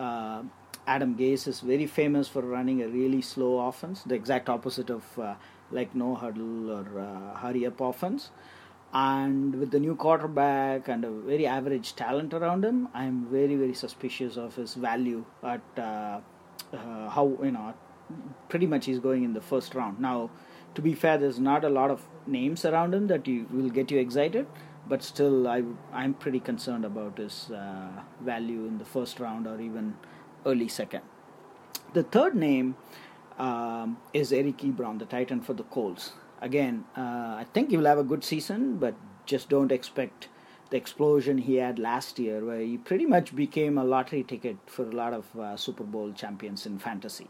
[0.88, 5.19] Adam Gase is very famous for running a really slow offense, the exact opposite of
[5.19, 5.36] uh,
[5.69, 8.32] like no huddle or uh, hurry up offense.
[8.93, 13.73] And with the new quarterback and a very average talent around him, I'm very very
[13.73, 16.21] suspicious of his value at uh,
[16.73, 17.73] uh, how you know
[18.47, 20.00] pretty much he's going in the first round.
[20.00, 20.30] Now,
[20.76, 23.91] to be fair, there's not a lot of names around him that you will get
[23.91, 24.47] you excited,
[24.88, 27.89] but still, I I'm pretty concerned about his uh,
[28.21, 29.95] value in the first round or even
[30.47, 31.03] early second.
[31.93, 32.75] The third name
[33.38, 36.13] um, is Eric Ebron, the tight end for the Colts.
[36.41, 40.29] Again, uh, I think he will have a good season, but just don't expect
[40.69, 44.83] the explosion he had last year, where he pretty much became a lottery ticket for
[44.83, 47.27] a lot of uh, Super Bowl champions in fantasy.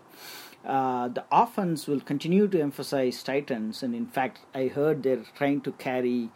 [0.65, 5.23] Uh, the offense will continue to emphasize tight ends, and in fact, I heard they're
[5.35, 6.29] trying to carry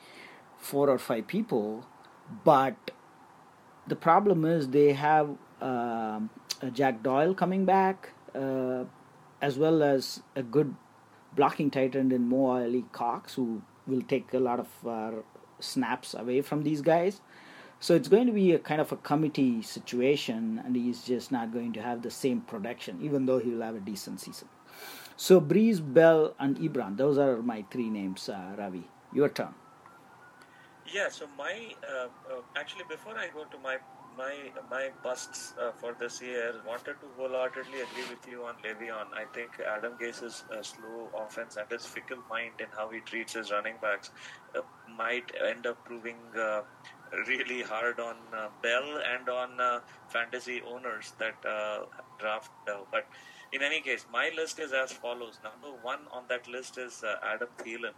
[0.57, 1.85] four or five people,
[2.43, 2.91] but
[3.87, 5.35] the problem is they have
[6.73, 8.83] Jack Doyle coming back, uh,
[9.41, 10.75] as well as a good
[11.35, 15.11] blocking tight end in Mo Alie-Cox, who will take a lot of uh,
[15.59, 17.21] snaps away from these guys.
[17.79, 21.51] So it's going to be a kind of a committee situation, and he's just not
[21.51, 24.49] going to have the same production, even though he will have a decent season.
[25.17, 28.87] So Brees, Bell, and Ebron, those are my three names, uh, Ravi.
[29.13, 29.53] Your turn.
[30.93, 33.77] Yeah, so my uh, uh, actually before I go to my
[34.17, 34.33] my
[34.69, 39.07] my busts uh, for this year, wanted to wholeheartedly agree with you on Le'Veon.
[39.13, 43.33] I think Adam Gase's uh, slow offense and his fickle mind in how he treats
[43.33, 44.11] his running backs
[44.55, 44.61] uh,
[44.97, 46.61] might end up proving uh,
[47.27, 51.35] really hard on uh, Bell and on uh, fantasy owners that
[52.19, 52.87] draft Bell.
[52.91, 53.07] But
[53.51, 55.39] in any case, my list is as follows.
[55.43, 57.93] Number one on that list is Adam Thielen,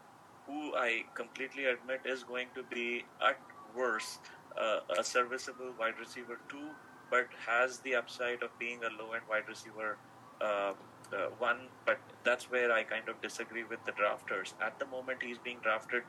[0.47, 3.37] who I completely admit is going to be at
[3.75, 4.19] worst
[4.59, 6.69] uh, a serviceable wide receiver two,
[7.09, 9.97] but has the upside of being a low end wide receiver
[10.41, 10.73] uh,
[11.13, 11.67] uh, one.
[11.85, 14.53] But that's where I kind of disagree with the drafters.
[14.61, 16.03] At the moment, he's being drafted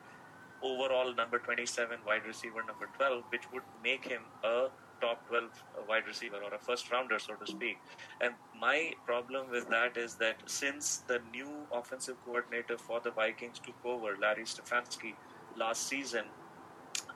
[0.63, 4.69] overall number 27, wide receiver number 12, which would make him a
[5.01, 5.51] top 12
[5.89, 7.79] wide receiver or a first rounder, so to speak.
[8.21, 13.59] And my problem with that is that since the new offensive coordinator for the Vikings
[13.59, 15.15] took over, Larry Stefanski,
[15.57, 16.25] last season,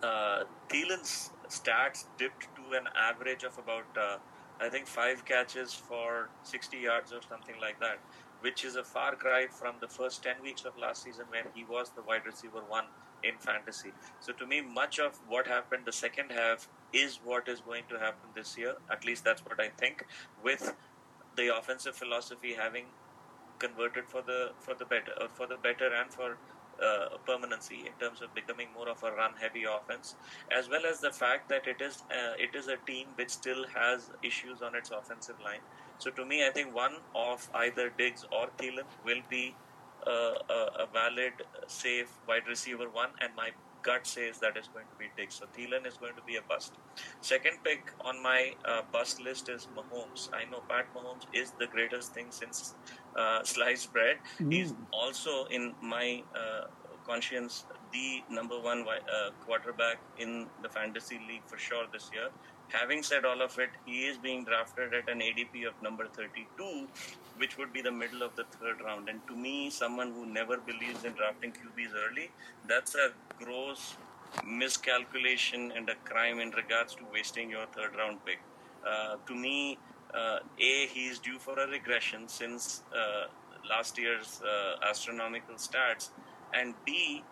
[0.03, 4.19] uh, Thielen's stats dipped to an average of about, uh,
[4.61, 7.99] I think, five catches for 60 yards or something like that,
[8.41, 11.65] which is a far cry from the first 10 weeks of last season when he
[11.65, 12.85] was the wide receiver one
[13.23, 13.93] in fantasy.
[14.21, 17.99] So to me, much of what happened the second half is what is going to
[17.99, 18.75] happen this year.
[18.91, 20.07] At least that's what I think.
[20.43, 20.75] With
[21.37, 22.87] the offensive philosophy having
[23.59, 26.37] converted for the for the better uh, for the better and for
[26.83, 30.15] uh, permanency in terms of becoming more of a run-heavy offense,
[30.57, 33.65] as well as the fact that it is uh, it is a team which still
[33.75, 35.61] has issues on its offensive line.
[35.99, 39.55] So to me, I think one of either Diggs or Thielen will be
[40.07, 41.33] uh, a, a, valid,
[41.67, 43.51] safe wide receiver one, and my
[43.89, 45.37] gut says that is going to be Diggs.
[45.41, 46.73] So Thielen is going to be a bust.
[47.21, 50.29] Second pick on my uh, bust list is Mahomes.
[50.41, 52.75] I know Pat Mahomes is the greatest thing since
[53.17, 54.19] uh, sliced bread.
[54.41, 54.53] Mm.
[54.53, 56.67] He's also in my uh,
[57.07, 62.29] conscience the number one uh, quarterback in the fantasy league for sure this year.
[62.69, 66.87] Having said all of it, he is being drafted at an ADP of number 32,
[67.39, 69.09] which would be the middle of the third round.
[69.09, 72.31] And to me, someone who never believes in drafting QBs early,
[72.67, 73.11] that's a
[73.43, 73.97] gross
[74.47, 78.41] miscalculation and a crime in regards to wasting your third round pick.
[78.87, 79.79] Uh, to me,
[80.15, 83.27] uh, A, he is due for a regression since uh,
[83.69, 86.11] last year's uh, astronomical stats,
[86.55, 87.23] and B,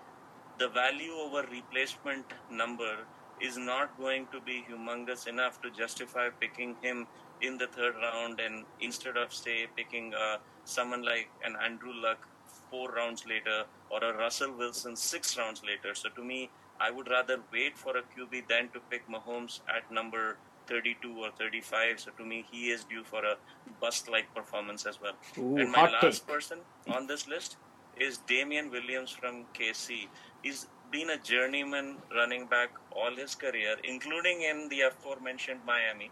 [0.59, 2.99] the value over replacement number
[3.41, 7.07] is not going to be humongous enough to justify picking him
[7.43, 12.27] in the third round and instead of say picking uh, someone like an Andrew Luck
[12.71, 15.95] four rounds later or a Russell Wilson six rounds later.
[15.95, 19.91] So to me, I would rather wait for a QB than to pick Mahomes at
[19.91, 22.01] number 32 or 35.
[22.01, 23.37] So to me, he is due for a
[23.81, 25.15] bust-like performance as well.
[25.39, 26.27] Ooh, and my last take.
[26.27, 27.57] person on this list
[27.99, 30.09] is Damien Williams from KC.
[30.43, 36.11] He's been a journeyman running back all his career, including in the aforementioned Miami,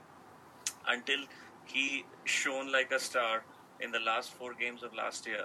[0.88, 1.20] until
[1.64, 3.44] he shone like a star
[3.80, 5.44] in the last four games of last year,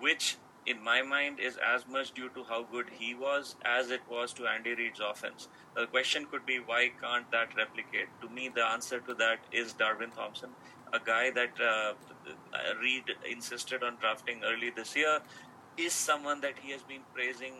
[0.00, 4.00] which in my mind is as much due to how good he was as it
[4.08, 5.48] was to Andy Reid's offense.
[5.74, 8.08] The question could be why can't that replicate?
[8.20, 10.50] To me, the answer to that is Darwin Thompson,
[10.92, 11.94] a guy that uh,
[12.80, 15.20] Reid insisted on drafting early this year,
[15.76, 17.54] is someone that he has been praising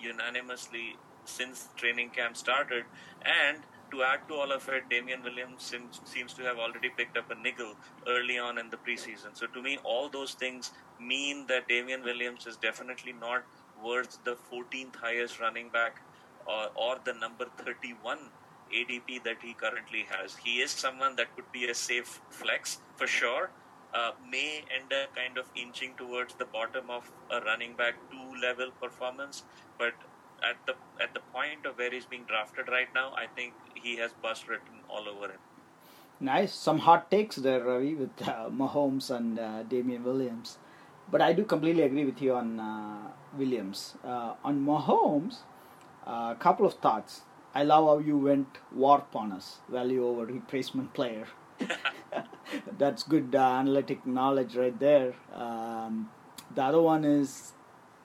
[0.00, 2.84] unanimously since training camp started.
[3.22, 3.58] And
[3.90, 5.74] to add to all of it, Damien Williams
[6.04, 7.74] seems, to have already picked up a nickel
[8.06, 9.34] early on in the preseason.
[9.34, 13.44] So to me, all those things mean that Damien Williams is definitely not
[13.82, 16.02] worth the 14th highest running back
[16.46, 18.18] or, or the number 31
[18.74, 20.36] ADP that he currently has.
[20.36, 23.50] He is someone that could be a safe flex for sure.
[23.94, 28.40] Uh, may end up kind of inching towards the bottom of a running back two
[28.40, 29.44] level performance,
[29.78, 29.94] but
[30.42, 33.96] at the at the point of where he's being drafted right now, I think he
[33.96, 35.40] has bust written all over him.
[36.20, 40.58] Nice, some hot takes there, Ravi, with uh, Mahomes and uh, Damien Williams.
[41.10, 43.94] But I do completely agree with you on uh, Williams.
[44.04, 45.38] Uh, on Mahomes,
[46.06, 47.22] a couple of thoughts.
[47.54, 51.26] I love how you went VORP on us, value over replacement player.
[52.78, 55.14] That's good uh, analytic knowledge right there.
[55.34, 56.10] Um,
[56.54, 57.52] the other one is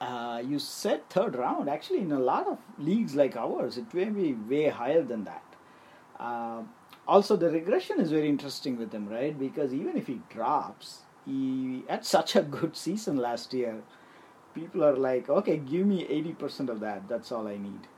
[0.00, 1.68] uh, you said third round.
[1.68, 5.44] Actually, in a lot of leagues like ours, it may be way higher than that.
[6.18, 6.62] Uh,
[7.06, 9.38] also, the regression is very interesting with him, right?
[9.38, 13.82] Because even if he drops, he had such a good season last year.
[14.54, 17.08] People are like, okay, give me 80% of that.
[17.08, 17.88] That's all I need.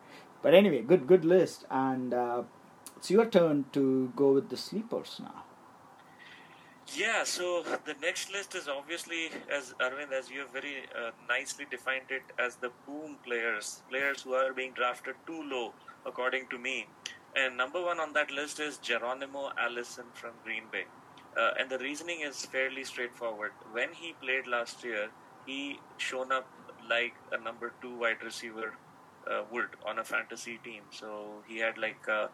[0.42, 1.64] But anyway, good good list.
[1.70, 2.42] And uh,
[2.96, 5.45] it's your turn to go with the sleepers now.
[6.94, 11.66] Yeah, so the next list is obviously, as Arvind, as you have very uh, nicely
[11.70, 15.74] defined it, as the boom players, players who are being drafted too low,
[16.06, 16.86] according to me.
[17.34, 20.84] And number one on that list is Geronimo Allison from Green Bay.
[21.36, 23.52] Uh, and the reasoning is fairly straightforward.
[23.72, 25.08] When he played last year,
[25.44, 26.48] he shown up
[26.88, 28.74] like a number two wide receiver
[29.30, 30.82] uh, would on a fantasy team.
[30.90, 32.30] So he had like a,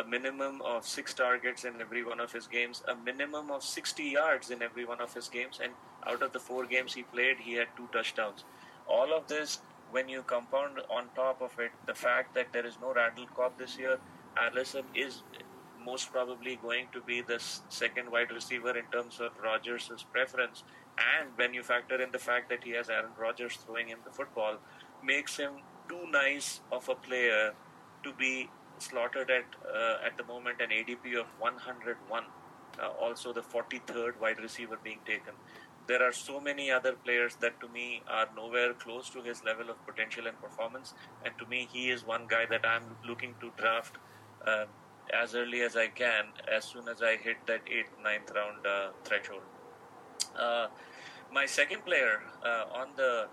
[0.00, 4.02] a, minimum of six targets in every one of his games, a minimum of 60
[4.02, 5.72] yards in every one of his games, and
[6.06, 8.44] out of the four games he played, he had two touchdowns.
[8.86, 9.60] All of this,
[9.90, 13.58] when you compound on top of it, the fact that there is no Randall Cobb
[13.58, 13.98] this year,
[14.36, 15.22] Allison is
[15.84, 20.64] most probably going to be the second wide receiver in terms of Rodgers' preference.
[20.98, 24.10] And when you factor in the fact that he has Aaron Rodgers throwing him the
[24.10, 24.56] football,
[25.02, 25.52] makes him
[25.88, 27.52] too nice of a player
[28.02, 28.50] to be
[28.82, 32.24] slotted at uh, at the moment an ADP of 101.
[32.80, 35.34] Uh, also, the 43rd wide receiver being taken.
[35.88, 39.70] There are so many other players that to me are nowhere close to his level
[39.70, 40.92] of potential and performance.
[41.24, 43.96] And to me, he is one guy that I'm looking to draft
[44.46, 44.66] uh,
[45.12, 48.90] as early as I can, as soon as I hit that eighth, ninth round uh,
[49.04, 49.42] threshold.
[50.38, 50.66] Uh,
[51.32, 53.28] my second player uh, on the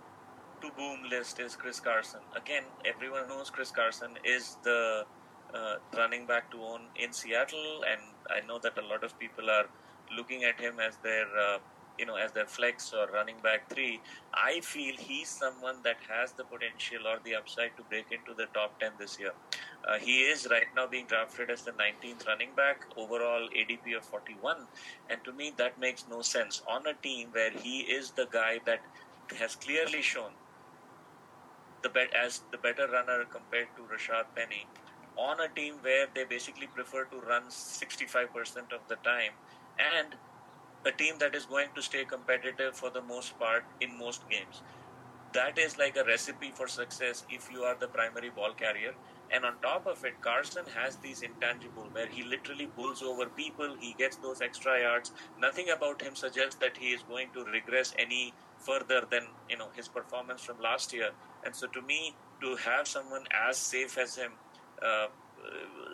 [0.62, 2.22] to boom list is Chris Carson.
[2.36, 5.06] Again, everyone knows Chris Carson is the
[5.54, 9.50] uh, running back to own in Seattle, and I know that a lot of people
[9.50, 9.66] are
[10.16, 11.58] looking at him as their uh,
[11.98, 14.02] you know as their flex or running back three.
[14.34, 18.48] I feel he's someone that has the potential or the upside to break into the
[18.54, 19.32] top ten this year.
[19.88, 24.04] Uh, he is right now being drafted as the 19th running back, overall ADP of
[24.04, 24.58] 41,
[25.10, 28.60] and to me that makes no sense on a team where he is the guy
[28.66, 28.82] that
[29.40, 30.32] has clearly shown
[31.84, 34.66] the bet as the better runner compared to Rashaad Penny
[35.18, 39.32] on a team where they basically prefer to run 65% of the time
[39.80, 40.16] and
[40.86, 44.62] a team that is going to stay competitive for the most part in most games.
[45.34, 48.94] That is like a recipe for success if you are the primary ball carrier.
[49.32, 53.76] And on top of it, Carson has these intangible where he literally pulls over people,
[53.80, 55.12] he gets those extra yards.
[55.38, 59.70] Nothing about him suggests that he is going to regress any further than you know
[59.76, 61.10] his performance from last year.
[61.44, 64.34] And so to me, to have someone as safe as him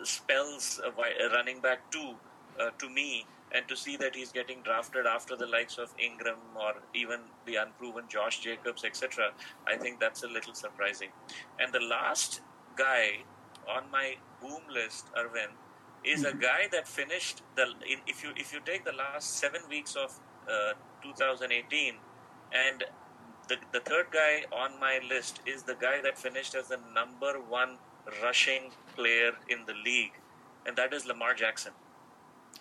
[0.04, 2.14] spells a, running back two
[2.60, 6.38] uh, to me and to see that he's getting drafted after the likes of Ingram
[6.56, 9.32] or even the unproven Josh Jacobs, etc.,
[9.66, 11.10] I think that's a little surprising.
[11.60, 12.40] And the last
[12.76, 13.24] guy
[13.68, 15.52] on my boom list, Arvind,
[16.04, 16.38] is mm-hmm.
[16.38, 17.62] a guy that finished the.
[17.88, 20.18] In, if you if you take the last seven weeks of
[20.48, 20.72] uh,
[21.02, 21.94] 2018,
[22.52, 22.84] and
[23.48, 27.34] the the third guy on my list is the guy that finished as the number
[27.40, 27.76] one
[28.22, 30.12] rushing player in the league,
[30.66, 31.72] and that is Lamar Jackson.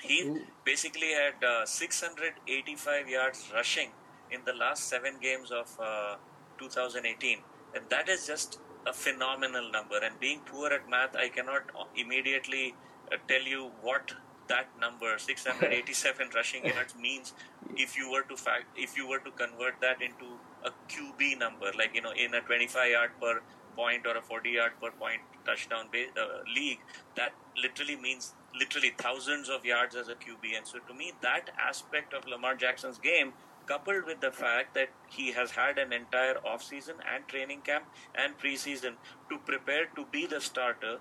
[0.02, 0.42] He Ooh.
[0.66, 3.90] basically had uh, 685 yards rushing
[4.32, 6.16] in the last seven games of uh,
[6.58, 7.40] 2018,
[7.76, 9.98] and that is just a phenomenal number.
[10.02, 11.64] And being poor at math, I cannot
[11.96, 12.74] immediately
[13.12, 14.14] uh, tell you what
[14.48, 17.34] that number 687 rushing yards means
[17.78, 20.28] if you were to fact if you were to convert that into
[20.66, 23.42] a QB number like you know in a 25 yard per
[23.76, 26.80] point or a 40 yard per point touchdown uh, league
[27.16, 30.58] that literally means literally thousands of yards as a QB.
[30.58, 33.34] And so to me, that aspect of Lamar Jackson's game,
[33.66, 38.38] coupled with the fact that he has had an entire offseason and training camp and
[38.38, 38.96] preseason
[39.30, 40.98] to prepare to be the starter,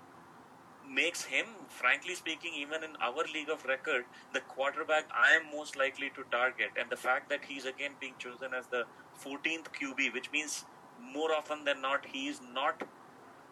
[0.89, 5.77] makes him, frankly speaking, even in our league of record, the quarterback I am most
[5.77, 6.69] likely to target.
[6.79, 8.85] And the fact that he's again being chosen as the
[9.23, 10.65] 14th QB, which means
[11.01, 12.83] more often than not, he is not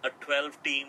[0.04, 0.88] a 12 team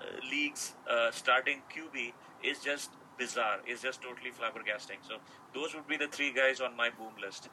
[0.00, 2.12] uh, leagues uh, starting QB
[2.42, 3.58] is just bizarre.
[3.66, 5.00] Is just totally flabbergasting.
[5.06, 5.16] So
[5.54, 7.48] those would be the three guys on my boom list.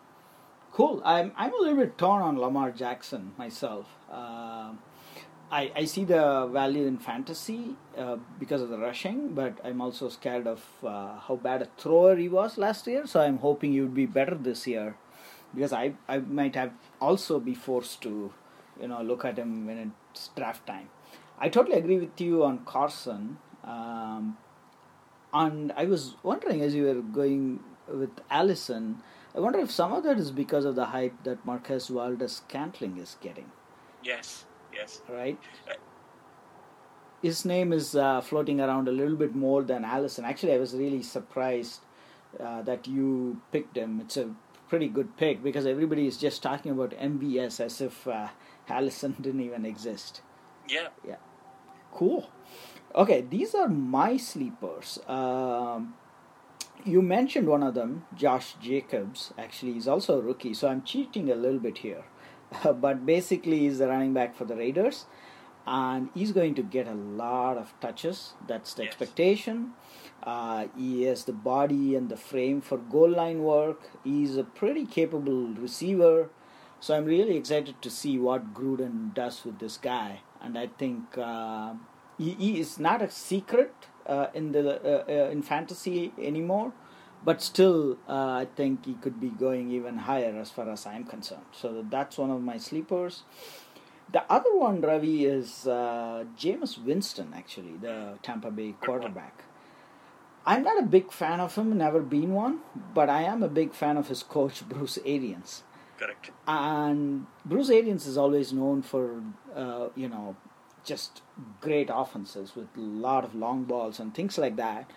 [0.72, 1.02] Cool.
[1.04, 3.88] I'm I'm a little bit torn on Lamar Jackson myself.
[4.12, 4.72] Uh,
[5.52, 10.10] I I see the value in fantasy uh, because of the rushing, but I'm also
[10.10, 13.08] scared of uh, how bad a thrower he was last year.
[13.08, 14.96] So I'm hoping he would be better this year,
[15.54, 18.34] because I I might have also be forced to,
[18.82, 20.90] you know, look at him when it's draft time.
[21.40, 23.38] I totally agree with you on Carson.
[23.64, 24.38] Um,
[25.34, 29.04] and I was wondering as you were going with Allison,
[29.36, 33.18] I wonder if some of that is because of the hype that Marquez Valdes-Scantling is
[33.22, 33.52] getting.
[34.04, 35.02] Yes, yes.
[35.08, 35.38] Right?
[37.22, 40.26] His name is uh, floating around a little bit more than Allison.
[40.26, 41.82] Actually, I was really surprised
[42.40, 44.00] uh, that you picked him.
[44.02, 44.34] It's a
[44.70, 48.30] pretty good pick because everybody is just talking about MVS as if uh,
[48.70, 50.22] Allison didn't even exist.
[50.68, 50.90] Yeah.
[51.06, 51.18] Yeah.
[51.92, 52.30] Cool.
[52.96, 55.00] Okay, these are my sleepers.
[55.08, 55.96] Um,
[56.84, 59.34] you mentioned one of them, Josh Jacobs.
[59.38, 62.06] Actually, he's also a rookie, so I'm cheating a little bit here.
[62.64, 65.06] but basically, he's the running back for the Raiders,
[65.68, 68.34] and he's going to get a lot of touches.
[68.48, 68.92] That's the Yes.
[68.94, 69.74] expectation.
[70.24, 73.90] Uh, he has the body and the frame for goal line work.
[74.04, 76.30] He's a pretty capable receiver.
[76.80, 80.22] So I'm really excited to see what Gruden does with this guy.
[80.42, 81.74] And I think uh,
[82.18, 83.74] he, he is not a secret
[84.06, 86.72] uh, in the uh, uh, in fantasy anymore,
[87.26, 88.14] but still uh,
[88.44, 91.50] I think he could be going even higher as far as I'm concerned.
[91.52, 93.24] So that's one of my sleepers.
[94.12, 99.44] The other one, Ravi, is uh, Jameis Winston, actually, the Tampa Bay quarterback.
[100.46, 102.60] I'm not a big fan of him, never been one,
[102.94, 105.64] but I am a big fan of his coach, Bruce Arians.
[106.00, 106.32] Correct.
[106.48, 109.22] And Bruce Arians is always known for,
[109.54, 110.38] uh, you know,
[110.86, 111.22] just
[111.60, 114.90] great offenses with a lot of long balls and things like that.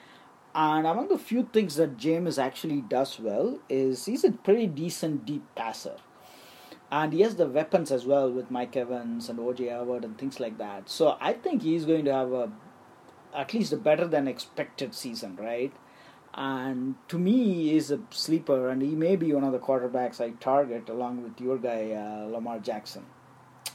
[0.54, 5.24] And among the few things that Jameis actually does well is he's a pretty decent
[5.24, 5.96] deep passer.
[6.90, 10.40] And he has the weapons as well with Mike Evans and OJ Howard and things
[10.40, 10.88] like that.
[10.88, 12.50] So I think he's going to have a
[13.34, 15.72] at least a better than expected season, right?
[16.34, 20.20] And to me, he is a sleeper, and he may be one of the quarterbacks
[20.20, 23.04] I target along with your guy uh, Lamar Jackson.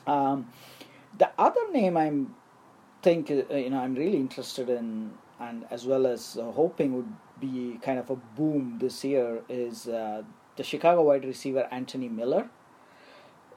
[0.08, 0.48] Um,
[1.18, 2.36] the other name I'm
[3.02, 7.14] think uh, you know I'm really interested in, and as well as uh, hoping would
[7.40, 10.24] be kind of a boom this year is uh,
[10.56, 12.50] the Chicago wide receiver Anthony Miller.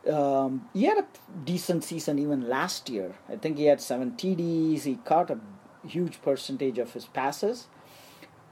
[0.07, 1.07] Um, he had a
[1.44, 3.14] decent season even last year.
[3.28, 4.82] I think he had seven TDs.
[4.82, 5.38] He caught a
[5.86, 7.68] huge percentage of his passes,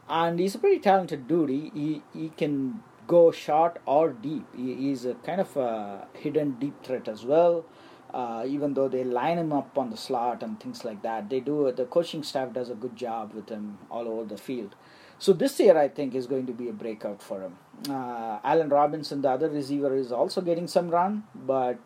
[0.08, 1.50] and he's a pretty talented dude.
[1.50, 4.44] He he, he can go short or deep.
[4.54, 7.64] He, he's a kind of a hidden deep threat as well.
[8.12, 11.40] Uh, even though they line him up on the slot and things like that, they
[11.40, 11.70] do.
[11.72, 14.74] The coaching staff does a good job with him all over the field.
[15.18, 17.58] So this year, I think, is going to be a breakout for him.
[17.88, 21.78] Uh, Robinson, the other receiver, is also getting some run, but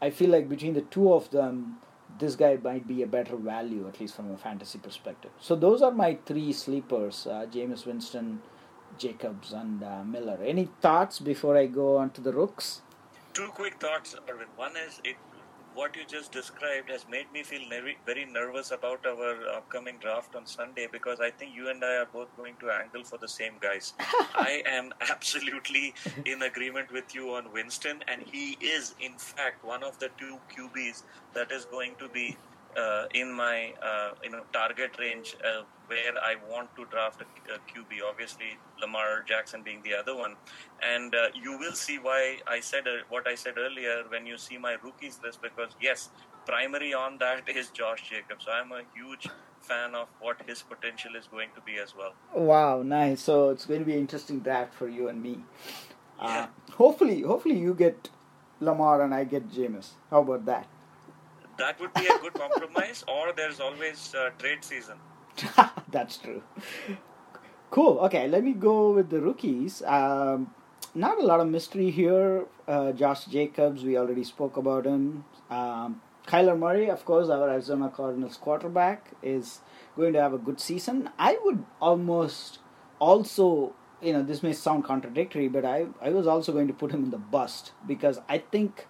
[0.00, 1.76] I feel like between the two of them,
[2.18, 5.30] this guy might be a better value, at least from a fantasy perspective.
[5.38, 8.40] So those are my three sleepers: uh, Jameis Winston,
[8.98, 10.38] Jacobs, and uh, Miller.
[10.42, 12.82] Any thoughts before I go on to the rooks?
[13.34, 14.16] Two quick thoughts.
[14.56, 15.16] One is it.
[15.76, 20.34] What you just described has made me feel nerv- very nervous about our upcoming draft
[20.34, 23.28] on Sunday because I think you and I are both going to angle for the
[23.28, 23.92] same guys.
[24.00, 25.92] I am absolutely
[26.24, 30.38] in agreement with you on Winston, and he is, in fact, one of the two
[30.56, 31.02] QBs
[31.34, 32.38] that is going to be
[32.74, 37.54] uh, in my uh, you know target range uh, where I want to draft a,
[37.54, 38.02] a QB.
[38.08, 40.36] Obviously, Lamar Jackson being the other one,
[40.82, 44.38] and uh, you will see why I said uh, what I said earlier when you
[44.38, 45.42] see my rookies list.
[45.42, 46.10] Because yes,
[46.46, 48.44] primary on that is Josh Jacobs.
[48.44, 49.28] So I'm a huge
[49.60, 52.14] fan of what his potential is going to be as well.
[52.34, 53.20] Wow, nice.
[53.20, 55.40] So it's going to be an interesting draft for you and me.
[56.18, 56.26] Yeah.
[56.26, 58.10] Uh, hopefully, hopefully you get
[58.60, 59.90] Lamar and I get Jameis.
[60.10, 60.66] How about that?
[61.58, 63.04] That would be a good compromise.
[63.08, 64.96] Or there's always uh, trade season.
[65.90, 66.42] That's true.
[67.70, 67.98] Cool.
[68.00, 69.82] Okay, let me go with the rookies.
[69.82, 70.54] Um,
[70.94, 72.46] not a lot of mystery here.
[72.66, 75.24] Uh, Josh Jacobs, we already spoke about him.
[75.50, 79.60] Um, Kyler Murray, of course, our Arizona Cardinals quarterback, is
[79.96, 81.10] going to have a good season.
[81.18, 82.58] I would almost
[82.98, 86.92] also, you know, this may sound contradictory, but I, I was also going to put
[86.92, 88.86] him in the bust because I think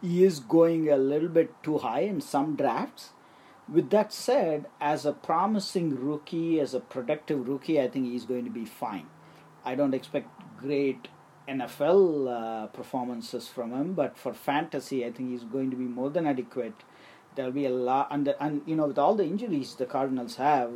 [0.00, 3.10] he is going a little bit too high in some drafts.
[3.72, 8.44] With that said, as a promising rookie, as a productive rookie, I think he's going
[8.44, 9.06] to be fine.
[9.64, 11.06] I don't expect great
[11.48, 16.10] NFL uh, performances from him, but for fantasy, I think he's going to be more
[16.10, 16.74] than adequate.
[17.36, 20.34] There'll be a lot, and, the, and you know, with all the injuries the Cardinals
[20.36, 20.72] have,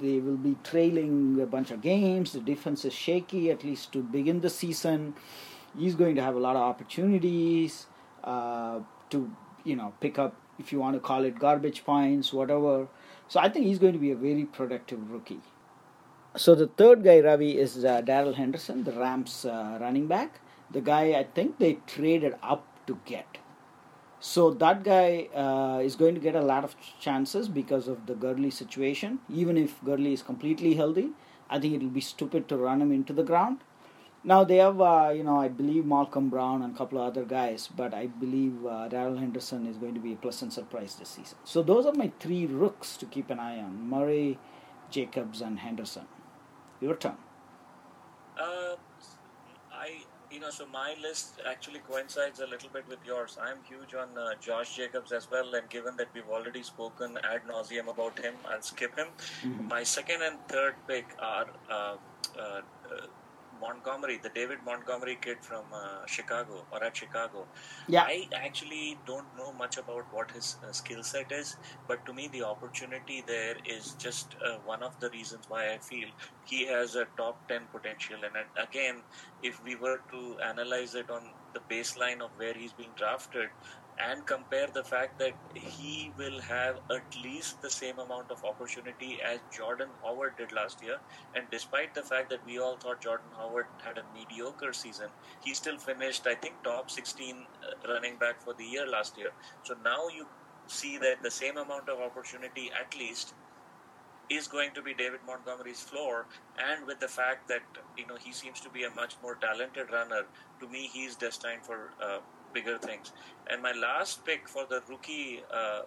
[0.00, 2.32] they will be trailing a bunch of games.
[2.32, 5.14] The defense is shaky, at least to begin the season.
[5.78, 7.86] He's going to have a lot of opportunities
[8.24, 8.80] uh,
[9.10, 9.30] to,
[9.62, 12.88] you know, pick up if you want to call it garbage points, whatever.
[13.28, 15.40] So I think he's going to be a very productive rookie.
[16.36, 20.40] So the third guy, Ravi, is uh, Darrell Henderson, the Rams uh, running back.
[20.70, 23.38] The guy I think they traded up to get.
[24.20, 28.14] So that guy uh, is going to get a lot of chances because of the
[28.14, 29.18] Gurley situation.
[29.28, 31.10] Even if Gurley is completely healthy,
[31.50, 33.58] I think it will be stupid to run him into the ground.
[34.26, 37.24] Now they have, uh, you know, I believe Malcolm Brown and a couple of other
[37.24, 41.10] guys, but I believe uh, Darrell Henderson is going to be a pleasant surprise this
[41.10, 41.36] season.
[41.44, 44.38] So those are my three rooks to keep an eye on: Murray,
[44.90, 46.06] Jacobs, and Henderson.
[46.80, 47.18] Your turn.
[48.38, 48.76] Uh,
[49.70, 53.36] I you know, so my list actually coincides a little bit with yours.
[53.40, 57.42] I'm huge on uh, Josh Jacobs as well, and given that we've already spoken ad
[57.46, 59.08] nauseum about him, I'll skip him.
[59.42, 59.68] Mm-hmm.
[59.68, 61.96] My second and third pick are uh,
[62.40, 62.62] uh,
[63.60, 67.46] Montgomery, the David Montgomery kid from uh, Chicago or at Chicago.
[67.88, 68.04] Yeah.
[68.04, 71.56] I actually don't know much about what his uh, skill set is,
[71.88, 75.78] but to me, the opportunity there is just uh, one of the reasons why I
[75.78, 76.08] feel
[76.44, 78.16] he has a top 10 potential.
[78.24, 79.02] And again,
[79.42, 83.48] if we were to analyze it on the baseline of where he's being drafted,
[83.98, 89.18] and compare the fact that he will have at least the same amount of opportunity
[89.24, 90.96] as Jordan Howard did last year.
[91.34, 95.08] And despite the fact that we all thought Jordan Howard had a mediocre season,
[95.42, 99.30] he still finished, I think, top 16 uh, running back for the year last year.
[99.62, 100.26] So now you
[100.66, 103.34] see that the same amount of opportunity, at least,
[104.30, 106.26] is going to be David Montgomery's floor,
[106.58, 107.62] and with the fact that
[107.96, 110.22] you know he seems to be a much more talented runner,
[110.60, 112.18] to me he's destined for uh,
[112.54, 113.12] bigger things.
[113.48, 115.82] And my last pick for the rookie uh, uh,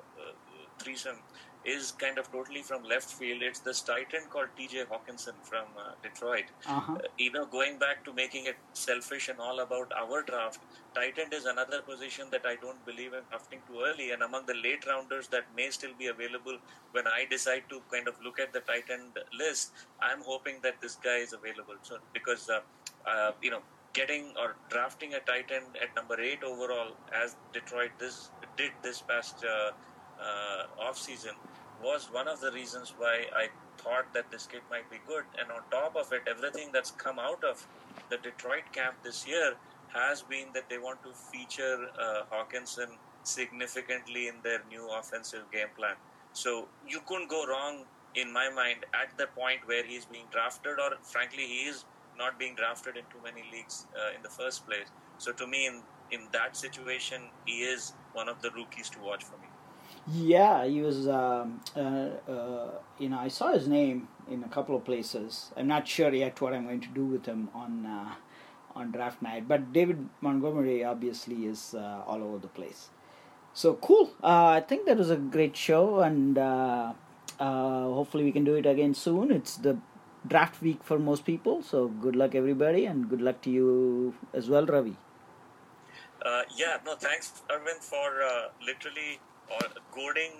[0.79, 1.17] threesome
[1.65, 3.41] is kind of totally from left field.
[3.41, 4.85] It's this tight end called T.J.
[4.91, 6.45] Hockenson from uh, Detroit.
[6.65, 6.93] Uh-huh.
[6.93, 10.61] Uh, you know, going back to making it selfish and all about our draft,
[10.95, 14.11] tight end is another position that I don't believe in drafting too early.
[14.11, 16.57] And among the late rounders that may still be available
[16.91, 20.79] when I decide to kind of look at the tight end list, I'm hoping that
[20.79, 21.75] this guy is available.
[21.81, 22.61] So because uh,
[23.05, 23.61] uh you know
[23.99, 26.91] getting or drafting a tight end at number eight overall,
[27.23, 29.71] as Detroit this did this past uh,
[30.27, 31.35] uh, off season,
[31.83, 35.25] was one of the reasons why I thought that this kid might be good.
[35.39, 37.65] And on top of it, everything that's come out of
[38.09, 39.53] the Detroit camp this year
[39.93, 45.73] has been that they want to feature uh, Hockenson significantly in their new offensive game
[45.77, 45.95] plan.
[46.33, 47.85] So you couldn't go wrong
[48.15, 51.85] in my mind at the point where he's being drafted, or frankly, he is
[52.17, 54.87] not being drafted in too many leagues uh, in the first place.
[55.17, 59.23] So to me, in in that situation, he is one of the rookies to watch
[59.23, 59.47] for me.
[60.13, 61.07] Yeah, he was.
[61.07, 65.51] Um, uh, uh, you know, I saw his name in a couple of places.
[65.57, 68.15] I'm not sure yet what I'm going to do with him on uh,
[68.75, 69.47] on draft night.
[69.47, 72.89] But David Montgomery obviously is uh, all over the place.
[73.53, 74.11] So cool.
[74.23, 76.37] Uh, I think that was a great show, and
[77.39, 79.31] hopefully we can do it again soon.
[79.31, 79.77] It's the
[80.27, 81.61] draft week for most people.
[81.63, 84.95] So good luck, everybody, and good luck to you as well, Ravi.
[86.25, 89.19] Uh, yeah, no, thanks, Arvind, for uh, literally
[89.51, 90.31] uh, goading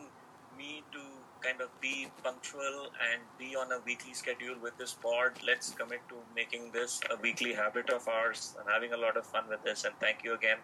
[0.58, 1.00] me to
[1.42, 5.32] kind of be punctual and be on a weekly schedule with this pod.
[5.46, 8.56] Let's commit to making this a weekly habit of ours.
[8.60, 10.58] I'm having a lot of fun with this, and thank you again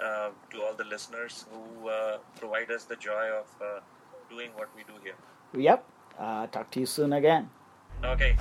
[0.00, 3.80] uh, to all the listeners who uh, provide us the joy of uh,
[4.28, 5.16] doing what we do here.
[5.54, 5.84] Yep.
[6.52, 7.48] talk to you soon again.
[8.04, 8.36] Okay.